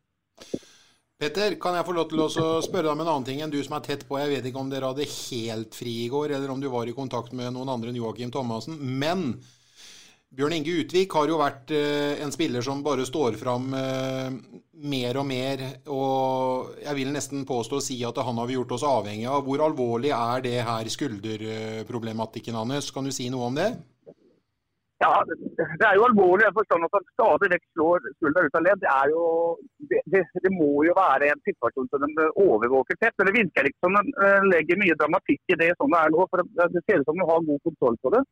Petter, 1.19 1.57
kan 1.59 1.75
jeg 1.75 1.87
få 1.89 1.97
lov 1.97 2.13
til 2.13 2.21
å 2.23 2.61
spørre 2.63 2.87
deg 2.87 2.93
om 2.93 3.01
en 3.03 3.09
annen 3.11 3.25
ting 3.27 3.41
enn 3.43 3.51
du 3.51 3.59
som 3.65 3.75
er 3.75 3.87
tett 3.89 4.05
på? 4.07 4.21
Jeg 4.21 4.37
vet 4.37 4.45
ikke 4.47 4.61
om 4.61 4.69
dere 4.71 4.93
hadde 4.93 5.09
helt 5.09 5.75
fri 5.75 5.97
i 6.05 6.11
går, 6.13 6.37
eller 6.37 6.53
om 6.53 6.61
du 6.63 6.69
var 6.71 6.87
i 6.87 6.95
kontakt 6.95 7.33
med 7.35 7.57
noen 7.57 7.73
andre 7.73 7.91
enn 7.91 7.99
Joakim 7.99 8.31
Thomassen. 8.31 8.77
Men 8.79 9.33
Bjørn 10.29 10.53
Inge 10.59 10.73
Utvik 10.83 11.15
har 11.17 11.31
jo 11.31 11.39
vært 11.41 11.71
eh, 11.73 12.19
en 12.21 12.33
spiller 12.35 12.65
som 12.65 12.83
bare 12.85 13.07
står 13.09 13.39
fram 13.41 13.73
eh, 13.75 14.27
mer 14.93 15.17
og 15.17 15.25
mer. 15.27 15.63
Og 15.89 16.75
jeg 16.85 16.97
vil 16.99 17.13
nesten 17.15 17.47
påstå 17.49 17.79
å 17.79 17.85
si 17.85 17.97
at 18.05 18.21
han 18.21 18.37
har 18.37 18.49
vi 18.51 18.59
gjort 18.59 18.75
oss 18.77 18.85
avhengig 18.85 19.25
av. 19.25 19.41
Hvor 19.47 19.65
alvorlig 19.65 20.13
er 20.13 20.43
det 20.45 20.59
her 20.69 20.91
skulderproblematikken 20.93 22.59
hans? 22.61 22.91
Kan 22.93 23.09
du 23.09 23.15
si 23.15 23.31
noe 23.33 23.49
om 23.49 23.57
det? 23.57 23.71
Ja, 25.01 25.15
Det 25.25 25.87
er 25.87 25.97
jo 25.97 26.05
alvorlig. 26.11 26.45
Jeg 26.45 26.57
forstår 26.59 26.85
at 26.85 26.97
han 26.99 27.09
stadig 27.15 27.51
vekk 27.55 27.65
slår 27.73 28.09
skulder 28.19 28.49
ut 28.51 28.59
av 28.61 28.65
ledd. 28.67 28.83
Det, 28.83 28.91
er 28.93 29.13
jo, 29.15 29.25
det, 29.89 30.03
det, 30.13 30.23
det, 30.45 30.53
må 30.53 30.83
jo 30.85 30.97
være 30.99 31.31
en 31.33 31.45
situasjon 31.49 31.89
som 31.89 32.05
de 32.05 32.27
overvåker 32.45 33.01
tett. 33.01 33.17
Men 33.17 33.31
det 33.31 33.39
virker 33.39 33.71
ikke 33.71 33.87
som 33.87 33.97
de 33.97 34.13
eh, 34.27 34.51
legger 34.53 34.83
mye 34.85 34.99
dramatikk 35.01 35.57
i 35.57 35.59
det 35.65 35.73
sånn 35.79 35.97
det 35.97 36.03
er 36.05 36.13
nå. 36.13 36.29
for 36.29 36.45
Det 36.45 36.85
ser 36.85 37.01
ut 37.01 37.09
som 37.09 37.17
de 37.17 37.31
har 37.33 37.49
god 37.49 37.65
kontroll 37.71 37.99
på 38.05 38.13
det. 38.19 38.23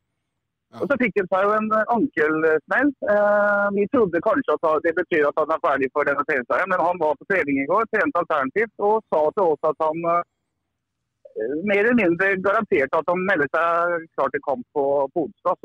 Og 0.75 0.89
Så 0.91 0.95
fikk 0.99 1.15
han 1.19 1.27
seg 1.31 1.45
jo 1.47 1.51
en 1.55 1.69
ankelsmell. 1.95 2.89
Eh, 3.13 3.67
vi 3.77 3.85
trodde 3.93 4.23
kanskje 4.25 4.55
at 4.57 4.81
det 4.85 4.93
betyr 4.97 5.27
at 5.29 5.39
han 5.39 5.53
er 5.55 5.61
ferdig 5.63 5.89
for 5.93 6.07
denne 6.07 6.25
treningsdagen, 6.27 6.71
men 6.71 6.83
han 6.87 6.99
var 7.03 7.15
på 7.15 7.27
trening 7.31 7.61
i 7.61 7.67
går, 7.69 7.87
trente 7.93 8.23
alternativt 8.23 8.87
og 8.89 8.97
sa 9.13 9.21
til 9.37 9.53
oss 9.53 9.69
at 9.71 9.85
han 9.85 10.09
eh, 10.11 11.55
mer 11.69 11.81
eller 11.85 11.97
mindre 12.01 12.33
garanterte 12.43 12.99
at 12.99 13.11
han 13.13 13.25
melder 13.29 13.49
seg 13.55 14.07
klar 14.17 14.33
til 14.33 14.43
kamp 14.49 14.65
på, 14.75 14.85
på. 15.15 15.25
Så 15.45 15.55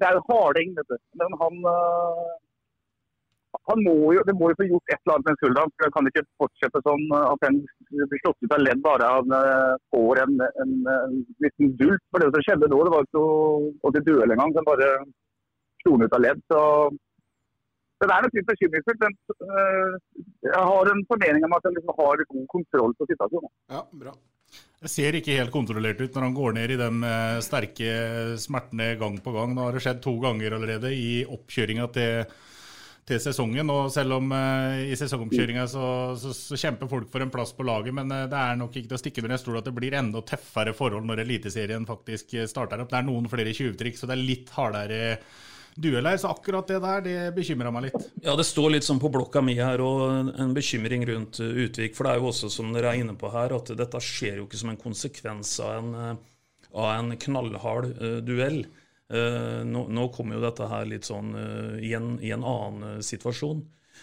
det 0.00 0.08
er 0.08 0.18
jo 0.18 0.26
harding, 0.32 0.74
vet 0.80 0.90
du. 0.90 0.98
Men 1.22 1.38
han, 1.44 1.62
eh, 1.70 2.34
han 3.70 3.80
må 3.86 3.94
jo, 4.12 4.22
det 4.28 4.34
må 4.36 4.50
jo 4.50 4.58
få 4.58 4.66
gjort 4.68 4.92
et 4.92 4.98
eller 4.98 5.14
annet 5.14 5.28
med 5.30 5.38
skulderen. 5.38 5.70
for 5.72 5.86
Det 5.86 5.94
kan 5.94 6.10
ikke 6.10 6.24
fortsette 6.42 6.82
sånn 6.84 7.04
at 7.20 7.46
den 7.46 7.62
blir 8.10 8.20
slått 8.20 8.44
ut 8.44 8.56
av 8.56 8.60
ledd 8.64 8.82
bare 8.84 9.12
han 9.14 9.32
uh, 9.32 9.78
får 9.94 10.20
en, 10.24 10.34
en, 10.64 10.74
en, 10.96 11.16
liten 11.44 11.72
dult. 11.80 12.04
For 12.10 12.20
det 12.20 12.28
som 12.34 12.44
skjedde 12.44 12.68
nå, 12.68 12.82
det 12.84 12.92
var 12.92 13.08
ikke 13.08 13.24
noe 13.24 13.94
til 13.96 14.06
duell 14.10 14.36
engang. 14.36 14.52
Den 14.56 14.68
bare 14.68 14.90
slo 15.80 15.96
ut 16.02 16.18
av 16.18 16.24
ledd. 16.26 16.44
så 16.52 16.60
det 18.04 18.12
er 18.12 18.24
nok 18.26 18.34
litt 18.36 18.48
bekymringsfullt, 18.50 19.04
uh, 19.48 19.92
jeg 20.44 20.64
har 20.68 20.92
en 20.92 21.02
formening 21.08 21.46
om 21.46 21.56
at 21.56 21.64
han 21.64 21.76
liksom 21.78 21.96
har 22.02 22.24
god 22.34 22.46
kontroll 22.52 22.96
på 22.98 23.06
situasjonen. 23.08 23.52
Ja, 23.72 23.80
bra. 23.96 24.12
Det 24.84 24.90
ser 24.92 25.16
ikke 25.16 25.38
helt 25.38 25.54
kontrollert 25.54 26.02
ut 26.02 26.12
når 26.12 26.26
han 26.26 26.34
går 26.36 26.56
ned 26.58 26.74
i 26.74 26.76
de 26.76 26.88
eh, 27.08 27.38
sterke 27.42 27.92
smertene 28.38 28.90
gang 29.00 29.16
på 29.24 29.32
gang. 29.32 29.54
Nå 29.56 29.64
har 29.64 29.72
det 29.72 29.80
skjedd 29.86 30.02
to 30.04 30.12
ganger 30.20 30.58
allerede 30.58 30.90
i 30.92 31.22
oppkjøringa 31.24 31.86
til 31.94 32.26
til 33.08 33.20
sesongen. 33.20 33.70
og 33.70 33.92
Selv 33.92 34.18
om 34.18 34.32
uh, 34.32 34.80
i 34.84 34.96
sesongomkjøringa 34.98 35.66
så, 35.70 35.86
så, 36.20 36.34
så, 36.36 36.58
kjemper 36.60 36.90
folk 36.90 37.10
for 37.12 37.24
en 37.24 37.32
plass 37.32 37.54
på 37.56 37.66
laget, 37.66 37.94
men 37.96 38.10
uh, 38.12 38.24
det 38.30 38.40
er 38.40 38.60
nok 38.60 38.76
ikke 38.76 38.92
til 38.92 38.98
å 38.98 39.02
stikke 39.02 39.24
under 39.24 39.36
en 39.36 39.42
stol 39.42 39.60
at 39.60 39.68
det 39.68 39.74
blir 39.76 39.96
enda 39.98 40.22
tøffere 40.26 40.76
forhold 40.76 41.08
når 41.08 41.24
Eliteserien 41.24 41.88
faktisk 41.88 42.36
eh, 42.38 42.48
starter 42.50 42.80
opp. 42.82 42.92
Det 42.92 43.00
er 43.00 43.08
noen 43.08 43.28
flere 43.30 43.54
tjuvtrikk, 43.56 43.98
så 43.98 44.08
det 44.08 44.16
er 44.16 44.24
litt 44.24 44.52
hardere 44.56 45.02
duell 45.74 46.08
her. 46.08 46.20
Så 46.20 46.30
akkurat 46.30 46.70
det 46.70 46.80
der, 46.84 47.02
det 47.04 47.16
bekymrer 47.36 47.74
meg 47.74 47.88
litt. 47.88 48.06
Ja, 48.24 48.36
det 48.38 48.46
står 48.48 48.76
litt 48.76 48.86
sånn 48.86 49.02
på 49.02 49.10
blokka 49.12 49.42
mi 49.44 49.56
her, 49.58 49.82
og 49.84 50.32
en 50.40 50.54
bekymring 50.56 51.04
rundt 51.10 51.42
Utvik. 51.42 51.96
For 51.96 52.06
det 52.06 52.14
er 52.14 52.22
jo 52.22 52.30
også, 52.30 52.52
som 52.52 52.72
dere 52.74 52.94
er 52.94 53.02
inne 53.02 53.16
på 53.20 53.32
her, 53.34 53.56
at 53.56 53.74
dette 53.76 54.00
skjer 54.04 54.40
jo 54.40 54.48
ikke 54.48 54.62
som 54.62 54.72
en 54.72 54.80
konsekvens 54.80 55.58
av 55.64 55.76
en, 55.82 56.22
av 56.72 56.88
en 56.94 57.18
knallhard 57.26 57.92
uh, 57.98 58.18
duell. 58.24 58.64
Eh, 59.12 59.64
nå, 59.64 59.86
nå 59.92 60.08
kommer 60.08 60.38
jo 60.38 60.44
dette 60.46 60.66
her 60.70 60.86
litt 60.88 61.04
sånn 61.04 61.34
eh, 61.36 61.72
i 61.84 61.92
en, 61.96 62.14
i 62.24 62.32
en 62.32 62.44
annen 62.44 62.94
eh, 62.94 63.00
situasjon. 63.04 63.60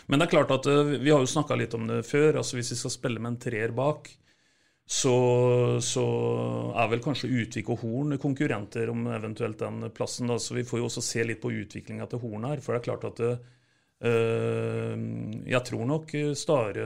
Men 0.07 0.21
det 0.21 0.27
er 0.27 0.33
klart 0.35 0.53
at 0.53 0.67
vi 1.01 1.11
har 1.11 1.19
jo 1.19 1.29
snakka 1.29 1.57
litt 1.57 1.73
om 1.75 1.87
det 1.89 2.01
før. 2.07 2.39
altså 2.39 2.57
Hvis 2.57 2.71
vi 2.73 2.79
skal 2.79 2.93
spille 2.93 3.21
med 3.21 3.33
en 3.33 3.41
treer 3.41 3.73
bak, 3.75 4.09
så, 4.91 5.15
så, 5.83 6.05
er 6.79 6.87
vel 6.91 7.03
kanskje 7.03 7.29
Utvik 7.41 7.69
og 7.71 7.83
Horn 7.83 8.17
konkurrenter 8.19 8.89
om 8.91 9.05
eventuelt 9.13 9.59
den 9.59 9.83
plassen. 9.95 10.31
Da. 10.31 10.39
Så 10.39 10.55
vi 10.57 10.65
får 10.67 10.81
jo 10.81 10.87
også 10.87 11.03
se 11.05 11.25
litt 11.27 11.41
på 11.43 11.51
utviklinga 11.53 12.07
til 12.11 12.23
Horn 12.23 12.47
her. 12.49 12.63
For 12.63 12.73
det 12.73 12.81
er 12.81 12.87
klart 12.87 13.07
at 13.11 13.21
det, 13.21 13.33
jeg 14.01 15.61
tror 15.67 15.83
nok 15.85 16.15
Stare 16.33 16.85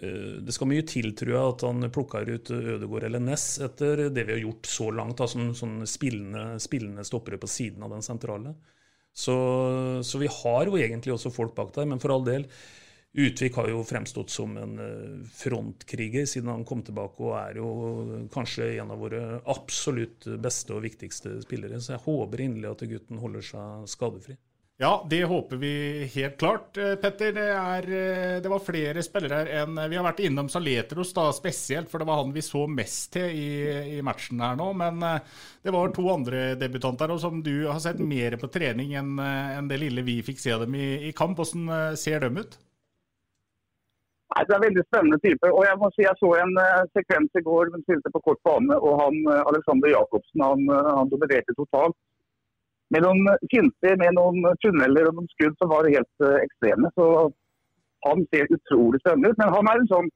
det 0.00 0.54
skal 0.54 0.68
mye 0.70 0.84
til, 0.88 1.10
tror 1.16 1.32
jeg, 1.34 1.54
at 1.54 1.62
han 1.66 1.86
plukker 1.92 2.28
ut 2.30 2.50
Ødegård 2.56 3.04
eller 3.08 3.22
Ness 3.22 3.58
etter 3.62 4.06
det 4.08 4.24
vi 4.24 4.34
har 4.36 4.42
gjort 4.42 4.68
så 4.70 4.88
langt, 4.94 5.18
da, 5.20 5.28
som 5.28 5.50
sånn 5.56 5.80
spillende, 5.88 6.54
spillende 6.62 7.04
stoppere 7.06 7.40
på 7.40 7.50
siden 7.50 7.84
av 7.84 7.92
den 7.94 8.04
sentrale. 8.06 8.54
Så, 9.12 9.34
så, 10.06 10.18
vi 10.18 10.28
har 10.30 10.68
jo 10.68 10.78
egentlig 10.78 11.14
også 11.14 11.32
folk 11.34 11.56
bak 11.56 11.74
der, 11.74 11.88
men 11.90 12.00
for 12.02 12.14
all 12.14 12.24
del. 12.24 12.46
Utvik 13.10 13.56
har 13.58 13.66
jo 13.72 13.80
fremstått 13.82 14.30
som 14.30 14.52
en 14.54 14.76
eh, 14.78 15.30
frontkriger 15.34 16.28
siden 16.30 16.52
han 16.52 16.66
kom 16.66 16.84
tilbake, 16.86 17.18
og 17.26 17.34
er 17.40 17.58
jo 17.58 17.70
kanskje 18.30 18.68
en 18.76 18.92
av 18.94 19.02
våre 19.02 19.40
absolutt 19.50 20.28
beste 20.38 20.76
og 20.76 20.84
viktigste 20.86 21.40
spillere. 21.42 21.82
Så 21.82 21.96
jeg 21.96 22.04
håper 22.06 22.44
inderlig 22.46 22.70
at 22.70 22.86
gutten 22.92 23.18
holder 23.22 23.48
seg 23.50 23.90
skadefri. 23.90 24.38
Ja, 24.82 25.06
det 25.10 25.24
håper 25.24 25.56
vi 25.56 26.04
helt 26.14 26.38
klart. 26.38 26.76
Eh, 26.76 26.94
Petter, 26.94 27.34
det, 27.36 27.48
er, 27.52 27.84
eh, 27.84 28.36
det 28.40 28.48
var 28.48 28.62
flere 28.64 29.02
spillere 29.04 29.42
her 29.42 29.50
enn 29.60 29.76
Vi 29.76 29.98
har 29.98 30.06
vært 30.06 30.22
innom 30.24 30.48
Saletros 30.48 31.12
da, 31.12 31.26
spesielt, 31.36 31.90
for 31.92 32.00
det 32.00 32.06
var 32.08 32.22
han 32.22 32.32
vi 32.32 32.40
så 32.40 32.62
mest 32.64 33.10
til 33.12 33.28
i, 33.28 33.50
i, 33.98 34.00
matchen 34.00 34.40
her 34.40 34.56
nå. 34.56 34.70
Men 34.80 35.04
eh, 35.04 35.36
det 35.60 35.76
var 35.76 35.92
to 35.92 36.06
andre 36.08 36.54
debutanter, 36.56 37.12
og 37.12 37.20
som 37.20 37.44
du 37.44 37.66
har 37.66 37.76
sett 37.84 38.00
mer 38.00 38.38
på 38.40 38.48
trening 38.48 38.96
enn 38.96 39.20
en 39.20 39.68
det 39.68 39.82
lille 39.84 40.06
vi 40.06 40.16
fikk 40.24 40.40
se 40.40 40.56
dem 40.64 40.72
i, 40.72 40.88
i 41.10 41.12
kamp. 41.12 41.36
Hvordan 41.36 41.92
ser 42.00 42.24
de 42.24 42.32
ut? 42.40 42.56
Nei, 44.32 44.46
Det 44.48 44.56
er 44.56 44.64
veldig 44.64 44.86
spennende 44.88 45.20
type. 45.20 45.52
og 45.52 45.66
Jeg 45.68 45.76
må 45.76 45.92
si 45.92 46.08
jeg 46.08 46.22
så 46.24 46.36
en 46.40 46.56
sekvens 46.96 47.36
i 47.36 47.44
går. 47.44 47.74
Hun 47.76 47.84
spilte 47.84 48.16
på 48.16 48.24
kort 48.30 48.40
bane, 48.48 48.80
og 48.80 48.96
han, 49.04 49.20
Alexander 49.44 49.92
Jacobsen 49.92 50.48
han, 50.48 50.64
han 50.72 51.12
dominerte 51.12 51.52
totalt 51.60 52.00
med 52.94 53.04
noen 53.06 53.28
finter, 53.52 53.96
med 54.00 54.16
noen 54.18 54.46
tunneler 54.64 55.10
og 55.10 55.18
noen 55.18 55.30
skudd 55.34 55.56
som 55.60 55.70
var 55.72 55.88
helt 55.90 56.24
uh, 56.24 56.38
ekstreme. 56.42 56.90
Så 56.96 57.06
han 58.06 58.24
ser 58.32 58.50
utrolig 58.56 59.00
spennende 59.02 59.32
ut. 59.32 59.40
Men 59.40 59.52
han 59.54 59.70
er 59.70 59.82
en 59.82 59.90
sånn 59.90 60.08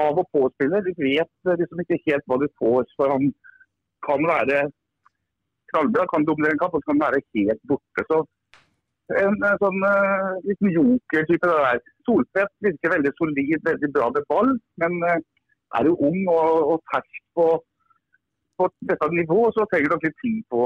av 0.00 0.18
og 0.18 0.30
på-spiller. 0.34 0.86
Du 0.86 1.04
vet 1.04 1.52
liksom 1.62 1.82
ikke 1.84 2.00
helt 2.08 2.26
hva 2.30 2.40
du 2.42 2.48
får. 2.60 2.88
For 2.98 3.14
han 3.14 3.28
kan 4.06 4.26
være 4.30 4.64
knallbra, 5.72 6.08
kan 6.10 6.26
dominere 6.26 6.56
en 6.56 6.62
kamp, 6.64 6.74
og 6.78 6.88
kan 6.88 7.02
være 7.02 7.22
helt 7.36 7.62
borte. 7.70 8.06
Så 8.10 8.24
en, 9.20 9.36
en 9.36 9.60
sånn 9.62 9.80
uh, 9.84 10.34
liten 10.48 10.74
joker-type 10.74 11.50
det 11.50 11.62
der. 11.68 11.80
Soltvedt 12.08 12.52
virker 12.66 12.96
veldig 12.96 13.14
solid, 13.20 13.58
veldig 13.68 13.90
bra 13.94 14.10
med 14.16 14.26
ball, 14.32 14.54
men 14.82 15.00
uh, 15.04 15.18
er 15.78 15.88
jo 15.90 15.96
ung 16.08 16.20
og, 16.32 16.74
og 16.74 16.82
fersk 16.92 17.22
på, 17.36 17.48
på 18.58 18.68
dette 18.90 19.08
nivået, 19.12 19.56
så 19.56 19.66
trenger 19.70 19.94
det 19.94 20.08
litt 20.08 20.22
tid 20.22 20.40
på 20.52 20.62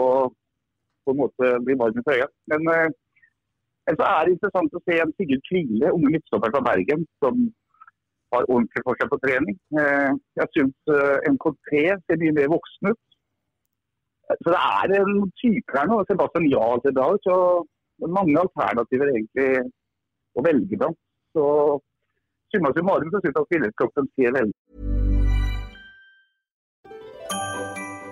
på 1.08 1.14
en 1.14 1.22
måte 1.22 1.52
blir 1.64 1.78
varm 1.80 2.00
i 2.00 2.04
trøya. 2.06 2.28
Men 2.52 2.68
eh, 2.74 2.88
så 3.96 4.04
er 4.04 4.26
det 4.26 4.34
interessant 4.36 4.76
å 4.76 4.84
se 4.84 4.98
en 5.00 5.14
Sigurd 5.16 5.44
Kvile, 5.48 5.94
unge 5.96 6.12
midtstopper 6.12 6.52
fra 6.52 6.64
Bergen, 6.66 7.06
som 7.24 7.48
har 8.34 8.48
ordentlig 8.52 8.84
for 8.84 9.00
seg 9.00 9.10
på 9.12 9.20
trening. 9.24 9.56
Eh, 9.80 10.10
jeg 10.40 10.52
syns 10.54 10.92
eh, 10.92 11.30
NKT 11.32 11.72
ser 12.04 12.20
mye 12.22 12.36
mer 12.36 12.52
voksen 12.52 12.92
ut. 12.92 13.02
Så 14.44 14.52
det 14.52 14.60
er 14.60 14.94
en 14.98 15.12
type 15.40 15.76
her 15.76 15.88
nå. 15.88 16.02
Sebastian 16.04 16.50
Jahl 16.52 16.82
ser 16.84 16.96
bra 16.98 17.10
ut. 17.14 17.24
Så 17.24 17.36
det 17.98 18.08
er 18.08 18.16
mange 18.18 18.42
alternativer 18.42 19.12
egentlig 19.14 19.50
å 20.36 20.44
velge 20.44 20.80
blant. 20.80 21.00
Så 21.32 21.44
summa 22.52 22.72
summarum 22.76 23.08
så 23.12 23.22
syns 23.22 23.32
jeg 23.32 23.40
at 23.40 23.48
spillerkroppen 23.48 24.10
ser 24.12 24.36
veldig 24.36 24.57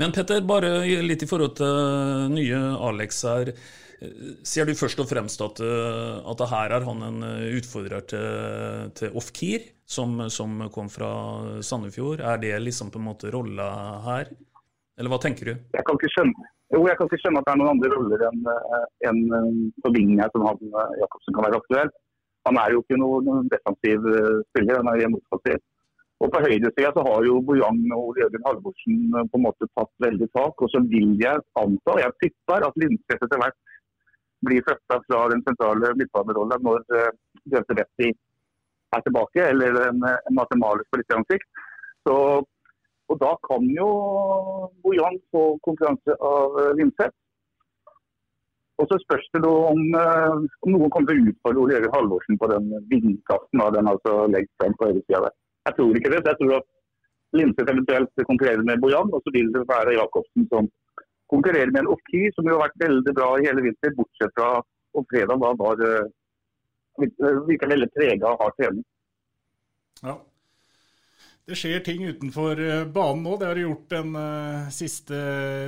Men 0.00 0.10
Petter, 0.14 0.42
bare 0.42 0.82
litt 1.06 1.22
i 1.22 1.28
forhold 1.30 1.54
til 1.60 2.30
nye 2.34 2.60
Alex 2.82 3.20
her. 3.28 3.52
Ser 4.44 4.66
du 4.66 4.74
først 4.76 4.98
og 5.00 5.06
fremst 5.08 5.42
at, 5.44 5.60
eh, 5.62 6.16
at 6.30 6.40
her 6.50 6.72
er 6.76 6.86
han 6.86 7.04
en 7.06 7.20
eh, 7.24 7.54
utfordrer 7.60 8.02
til, 8.10 8.90
til 8.98 9.14
Off-Keer, 9.16 9.68
som, 9.86 10.18
som, 10.34 10.64
kom 10.74 10.90
fra 10.92 11.10
Sandefjord? 11.62 12.20
Er 12.20 12.40
det 12.42 12.56
liksom 12.64 12.90
på 12.90 13.00
en 13.00 13.06
måte 13.06 13.30
rolla 13.32 13.68
her, 14.08 14.32
eller 14.98 15.12
hva 15.14 15.20
tenker 15.22 15.52
du? 15.52 15.54
Jeg 15.78 15.86
kan 15.86 16.00
ikke 16.00 16.10
skjønne, 16.16 16.48
jo, 16.74 16.82
jeg 16.90 16.98
kan 16.98 17.08
ikke 17.08 17.20
skjønne 17.22 17.40
at 17.40 17.46
det 17.46 17.54
er 17.54 17.60
noen 17.62 17.72
andre 17.76 17.92
roller 17.94 18.26
enn 18.28 18.42
en, 19.08 19.22
vingen 19.94 20.24
som 20.34 20.48
han 20.50 20.74
Jacobsen 21.04 21.38
kan 21.38 21.46
være 21.46 21.62
aktuell. 21.62 21.94
Han 22.50 22.58
er 22.60 22.74
jo 22.74 22.82
ikke 22.82 23.00
noen 23.00 23.46
defensiv 23.52 24.10
spiller, 24.50 24.82
han 24.82 24.90
er 24.90 25.14
motoffensiv. 25.14 25.62
Og 26.24 26.30
På 26.32 26.40
høyresida 26.40 26.90
så 26.96 27.02
har 27.04 27.26
jo 27.26 27.40
Bojang 27.44 27.80
og 27.92 28.16
Jørgen 28.16 28.44
Halvorsen 28.46 29.00
på 29.12 29.38
en 29.38 29.42
måte 29.44 29.66
tatt 29.76 29.90
veldig 30.04 30.28
tak. 30.32 30.62
Og 30.64 30.70
så 30.72 30.80
vil 30.92 31.10
jeg 31.20 31.42
anta, 31.60 31.96
jeg 32.00 32.16
tipper 32.22 32.64
at 32.64 32.78
Lindstedt 32.80 33.26
etter 33.26 33.42
hvert 33.42 33.58
blir 34.44 34.64
flytta 34.64 35.00
fra 35.04 35.20
den 35.32 35.42
sentrale 35.44 35.92
midtbanerollen 36.00 36.64
når 36.64 36.80
Gaute 37.52 37.76
Vetti 37.76 38.08
er 38.94 39.04
tilbake, 39.04 39.44
eller 39.50 39.78
en, 39.90 40.00
en 40.08 40.38
matematisk 40.38 40.88
på 40.92 41.02
litt 41.02 41.14
sikt. 41.32 41.62
Så, 42.08 42.16
og 43.10 43.20
da 43.20 43.34
kan 43.48 43.68
jo 43.76 43.90
Bojan 44.84 45.20
få 45.32 45.44
konkurranse 45.68 46.16
av 46.32 46.58
Lindstedt. 46.80 47.16
Og 48.80 48.88
så 48.90 48.96
spørs 49.04 49.28
det 49.36 49.44
om, 49.46 49.80
om 49.94 50.72
noen 50.72 50.90
kommer 50.90 51.12
til 51.12 51.20
å 51.20 51.30
utfordre 51.30 51.62
Ole 51.62 51.76
Jørgen 51.76 51.94
Halvorsen 51.94 52.40
på 52.40 52.48
den 52.50 52.72
vindkasten 52.90 53.62
av 53.62 53.76
den 53.76 53.92
altså 53.92 54.24
legger 54.32 54.50
frem 54.62 54.74
på 54.80 54.88
høyresida 54.88 55.26
der. 55.28 55.40
Jeg 55.68 55.76
tror 55.76 55.98
ikke 55.98 56.12
det. 56.12 56.22
Jeg 56.28 56.40
tror 56.40 56.56
at 56.60 56.70
Lindstedt 57.34 57.70
eventuelt 57.72 58.26
konkurrerer 58.30 58.64
med 58.68 58.80
Bojan, 58.82 59.10
og 59.14 59.22
så 59.24 59.32
vil 59.34 59.48
det 59.54 59.64
være 59.70 59.96
Jacobsen 59.98 60.46
som 60.52 60.68
konkurrerer 61.32 61.72
med 61.72 61.82
en 61.82 61.92
Ofki, 61.94 62.28
som 62.34 62.46
jo 62.46 62.56
har 62.56 62.68
vært 62.68 62.84
veldig 62.84 63.14
bra 63.16 63.30
i 63.38 63.46
hele 63.48 63.64
vinter, 63.64 63.96
bortsett 63.98 64.34
fra 64.38 64.50
om 64.94 65.06
fredag 65.10 65.40
da 65.42 65.50
var 65.58 65.80
uh, 65.82 66.04
virka 67.48 67.70
veldig 67.72 67.88
prega 67.96 68.30
av 68.30 68.38
hard 68.42 68.54
trening. 68.60 68.84
Ja. 70.04 70.14
Det 71.44 71.58
skjer 71.60 71.82
ting 71.84 72.00
utenfor 72.08 72.56
eh, 72.56 72.86
banen 72.88 73.20
nå, 73.26 73.34
det 73.36 73.48
har 73.50 73.58
det 73.58 73.66
gjort 73.66 73.90
den 73.92 74.14
uh, 74.16 74.68
siste 74.72 75.16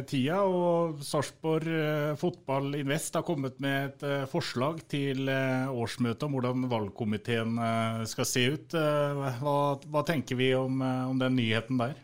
tida. 0.09 0.39
og 0.41 1.03
Sarpsborg 1.05 1.69
uh, 1.69 2.15
Fotball 2.17 2.79
Invest 2.79 3.19
har 3.19 3.25
kommet 3.27 3.59
med 3.61 3.91
et 3.91 4.07
uh, 4.09 4.23
forslag 4.31 4.81
til 4.89 5.29
årsmøtet 5.29 6.25
om 6.25 6.39
hvordan 6.39 6.65
valgkomiteen 6.71 7.61
skal 8.09 8.29
se 8.29 8.47
ut. 8.55 8.73
Hva, 8.73 9.59
hva, 9.85 10.05
tenker 10.09 10.41
vi 10.41 10.49
om, 10.57 10.81
om 10.81 11.21
den 11.21 11.37
nyheten 11.37 11.83
der? 11.83 11.95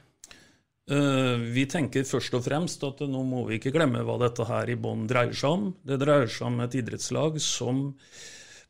Vi 1.54 1.64
tenker 1.70 2.04
først 2.04 2.34
og 2.36 2.42
fremst 2.44 2.82
at 2.84 3.00
nå 3.08 3.22
må 3.24 3.46
vi 3.46 3.56
ikke 3.56 3.72
glemme 3.72 4.02
hva 4.04 4.18
dette 4.20 4.44
her 4.48 4.68
i 4.68 4.76
bånn 4.76 5.06
dreier 5.08 5.32
seg 5.38 5.56
om. 5.56 5.66
Det 5.86 6.00
dreier 6.02 6.28
seg 6.28 6.50
om 6.50 6.60
et 6.64 6.76
idrettslag 6.82 7.38
som 7.40 7.86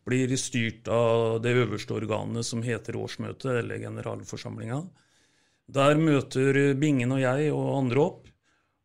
blir 0.08 0.34
styrt 0.36 0.88
av 0.90 1.40
det 1.44 1.54
øverste 1.54 1.94
organet 1.94 2.46
som 2.46 2.62
heter 2.64 2.98
årsmøtet, 2.98 3.50
eller 3.62 3.82
generalforsamlinga. 3.82 4.80
Der 5.72 5.98
møter 6.00 6.74
Bingen 6.78 7.14
og 7.14 7.22
jeg 7.22 7.52
og 7.54 7.68
andre 7.76 8.02
opp 8.02 8.30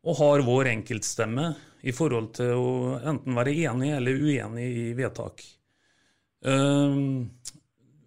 og 0.08 0.20
har 0.22 0.46
vår 0.46 0.70
enkeltstemme 0.76 1.50
i 1.88 1.94
forhold 1.96 2.30
til 2.38 2.54
å 2.56 2.70
enten 3.02 3.36
være 3.38 3.56
enig 3.66 3.92
eller 3.98 4.22
uenig 4.22 4.68
i 4.68 4.86
vedtak. 4.98 5.44
Uh, 6.46 7.26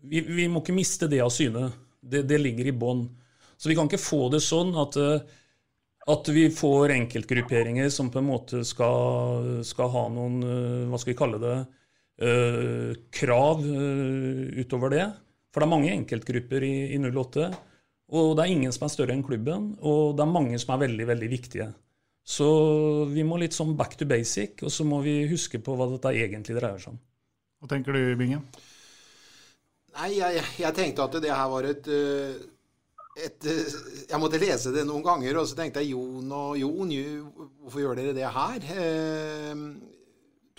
vi, 0.01 0.23
vi, 0.23 0.47
må 0.49 0.63
ikke 0.63 0.77
miste 0.77 1.11
det 1.11 1.21
av 1.25 1.33
syne. 1.35 1.69
Det, 2.01 2.23
det 2.29 2.39
ligger 2.41 2.71
i 2.71 2.77
bånn. 2.77 3.05
Så 3.61 3.69
vi 3.69 3.77
kan 3.77 3.91
ikke 3.91 4.01
få 4.01 4.31
det 4.33 4.41
sånn 4.41 4.73
at, 4.81 4.97
at 6.15 6.31
vi 6.33 6.47
får 6.55 6.95
enkeltgrupperinger 6.95 7.91
som 7.93 8.09
på 8.09 8.23
en 8.23 8.31
måte 8.31 8.63
skal, 8.65 9.61
skal 9.67 9.93
ha 9.93 10.07
noen 10.15 10.39
Hva 10.89 11.01
skal 11.03 11.13
vi 11.13 11.19
kalle 11.19 11.43
det? 11.43 11.59
Uh, 12.23 12.93
krav 13.15 13.65
uh, 13.65 14.47
utover 14.61 14.95
det. 14.95 15.09
For 15.51 15.63
det 15.63 15.67
er 15.67 15.75
mange 15.75 15.93
enkeltgrupper 15.95 16.65
i, 16.67 16.75
i 16.95 16.99
08. 17.03 17.51
Og 18.11 18.35
det 18.37 18.45
er 18.45 18.53
ingen 18.55 18.75
som 18.75 18.87
er 18.87 18.93
større 18.93 19.15
enn 19.15 19.27
klubben, 19.27 19.73
og 19.87 20.17
det 20.19 20.25
er 20.25 20.35
mange 20.35 20.59
som 20.59 20.75
er 20.75 20.85
veldig, 20.87 21.07
veldig 21.13 21.31
viktige. 21.31 21.69
Så 22.27 22.47
vi 23.11 23.25
må 23.27 23.39
litt 23.41 23.55
sånn 23.57 23.77
back 23.79 23.97
to 23.99 24.07
basic, 24.11 24.63
og 24.67 24.73
så 24.75 24.87
må 24.87 25.01
vi 25.05 25.23
huske 25.31 25.61
på 25.63 25.75
hva 25.79 25.89
dette 25.93 26.13
egentlig 26.19 26.59
dreier 26.59 26.83
seg 26.83 26.95
om. 26.95 27.01
Hva 27.61 27.71
tenker 27.71 27.97
du, 27.97 28.03
Bingen? 28.19 28.43
Nei, 29.99 30.15
jeg, 30.17 30.43
jeg, 30.61 30.75
tenkte 30.77 31.07
at 31.07 31.17
det 31.23 31.33
her 31.35 31.49
var 31.51 31.67
et, 31.67 31.89
et, 33.19 33.49
Jeg 34.09 34.21
måtte 34.23 34.39
lese 34.41 34.71
det 34.75 34.85
noen 34.89 35.03
ganger, 35.05 35.41
og 35.41 35.49
så 35.51 35.59
tenkte 35.59 35.83
jeg 35.83 35.97
Jon 35.97 36.31
og 36.31 36.59
Jon, 36.61 36.93
hvorfor 37.63 37.83
gjør 37.83 37.99
dere 37.99 38.15
det 38.17 38.31
her? 38.37 38.69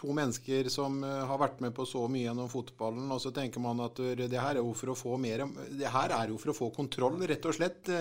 To 0.02 0.14
mennesker 0.18 0.70
som 0.74 1.02
eh, 1.06 1.24
har 1.30 1.42
vært 1.42 1.62
med 1.64 1.76
på 1.78 1.86
så 1.88 2.08
mye 2.12 2.26
gjennom 2.26 2.50
fotballen, 2.52 3.10
og 3.14 3.22
så 3.24 3.34
tenker 3.36 3.64
man 3.64 3.84
at 3.86 4.02
det 4.20 4.32
her 4.34 4.58
er 4.58 4.62
jo 4.62 4.76
for 4.78 4.94
å 4.94 4.98
få 4.98 5.18
mer 5.22 5.46
Det 5.70 5.92
her 5.92 6.16
er 6.18 6.32
jo 6.34 6.40
for 6.42 6.54
å 6.54 6.58
få 6.58 6.72
kontroll, 6.76 7.20
rett 7.30 7.46
og 7.46 7.58
slett. 7.58 7.92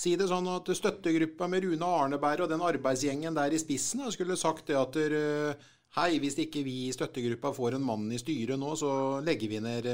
Si 0.00 0.14
det 0.16 0.30
sånn 0.30 0.48
at 0.48 0.68
støttegruppa 0.72 1.48
med 1.50 1.66
Rune 1.66 1.90
Arneberg 2.00 2.46
og 2.46 2.52
den 2.52 2.64
arbeidsgjengen 2.64 3.36
der 3.36 3.52
i 3.52 3.60
spissen 3.60 4.06
skulle 4.14 4.38
sagt 4.40 4.70
det 4.70 4.80
at 4.80 4.96
Hei, 5.90 6.20
hvis 6.22 6.36
ikke 6.38 6.60
vi 6.62 6.86
i 6.86 6.92
støttegruppa 6.94 7.50
får 7.50 7.74
en 7.74 7.82
mann 7.82 8.04
i 8.14 8.18
styret 8.20 8.60
nå, 8.62 8.76
så 8.78 9.18
legger 9.26 9.50
vi, 9.50 9.58
ned, 9.58 9.88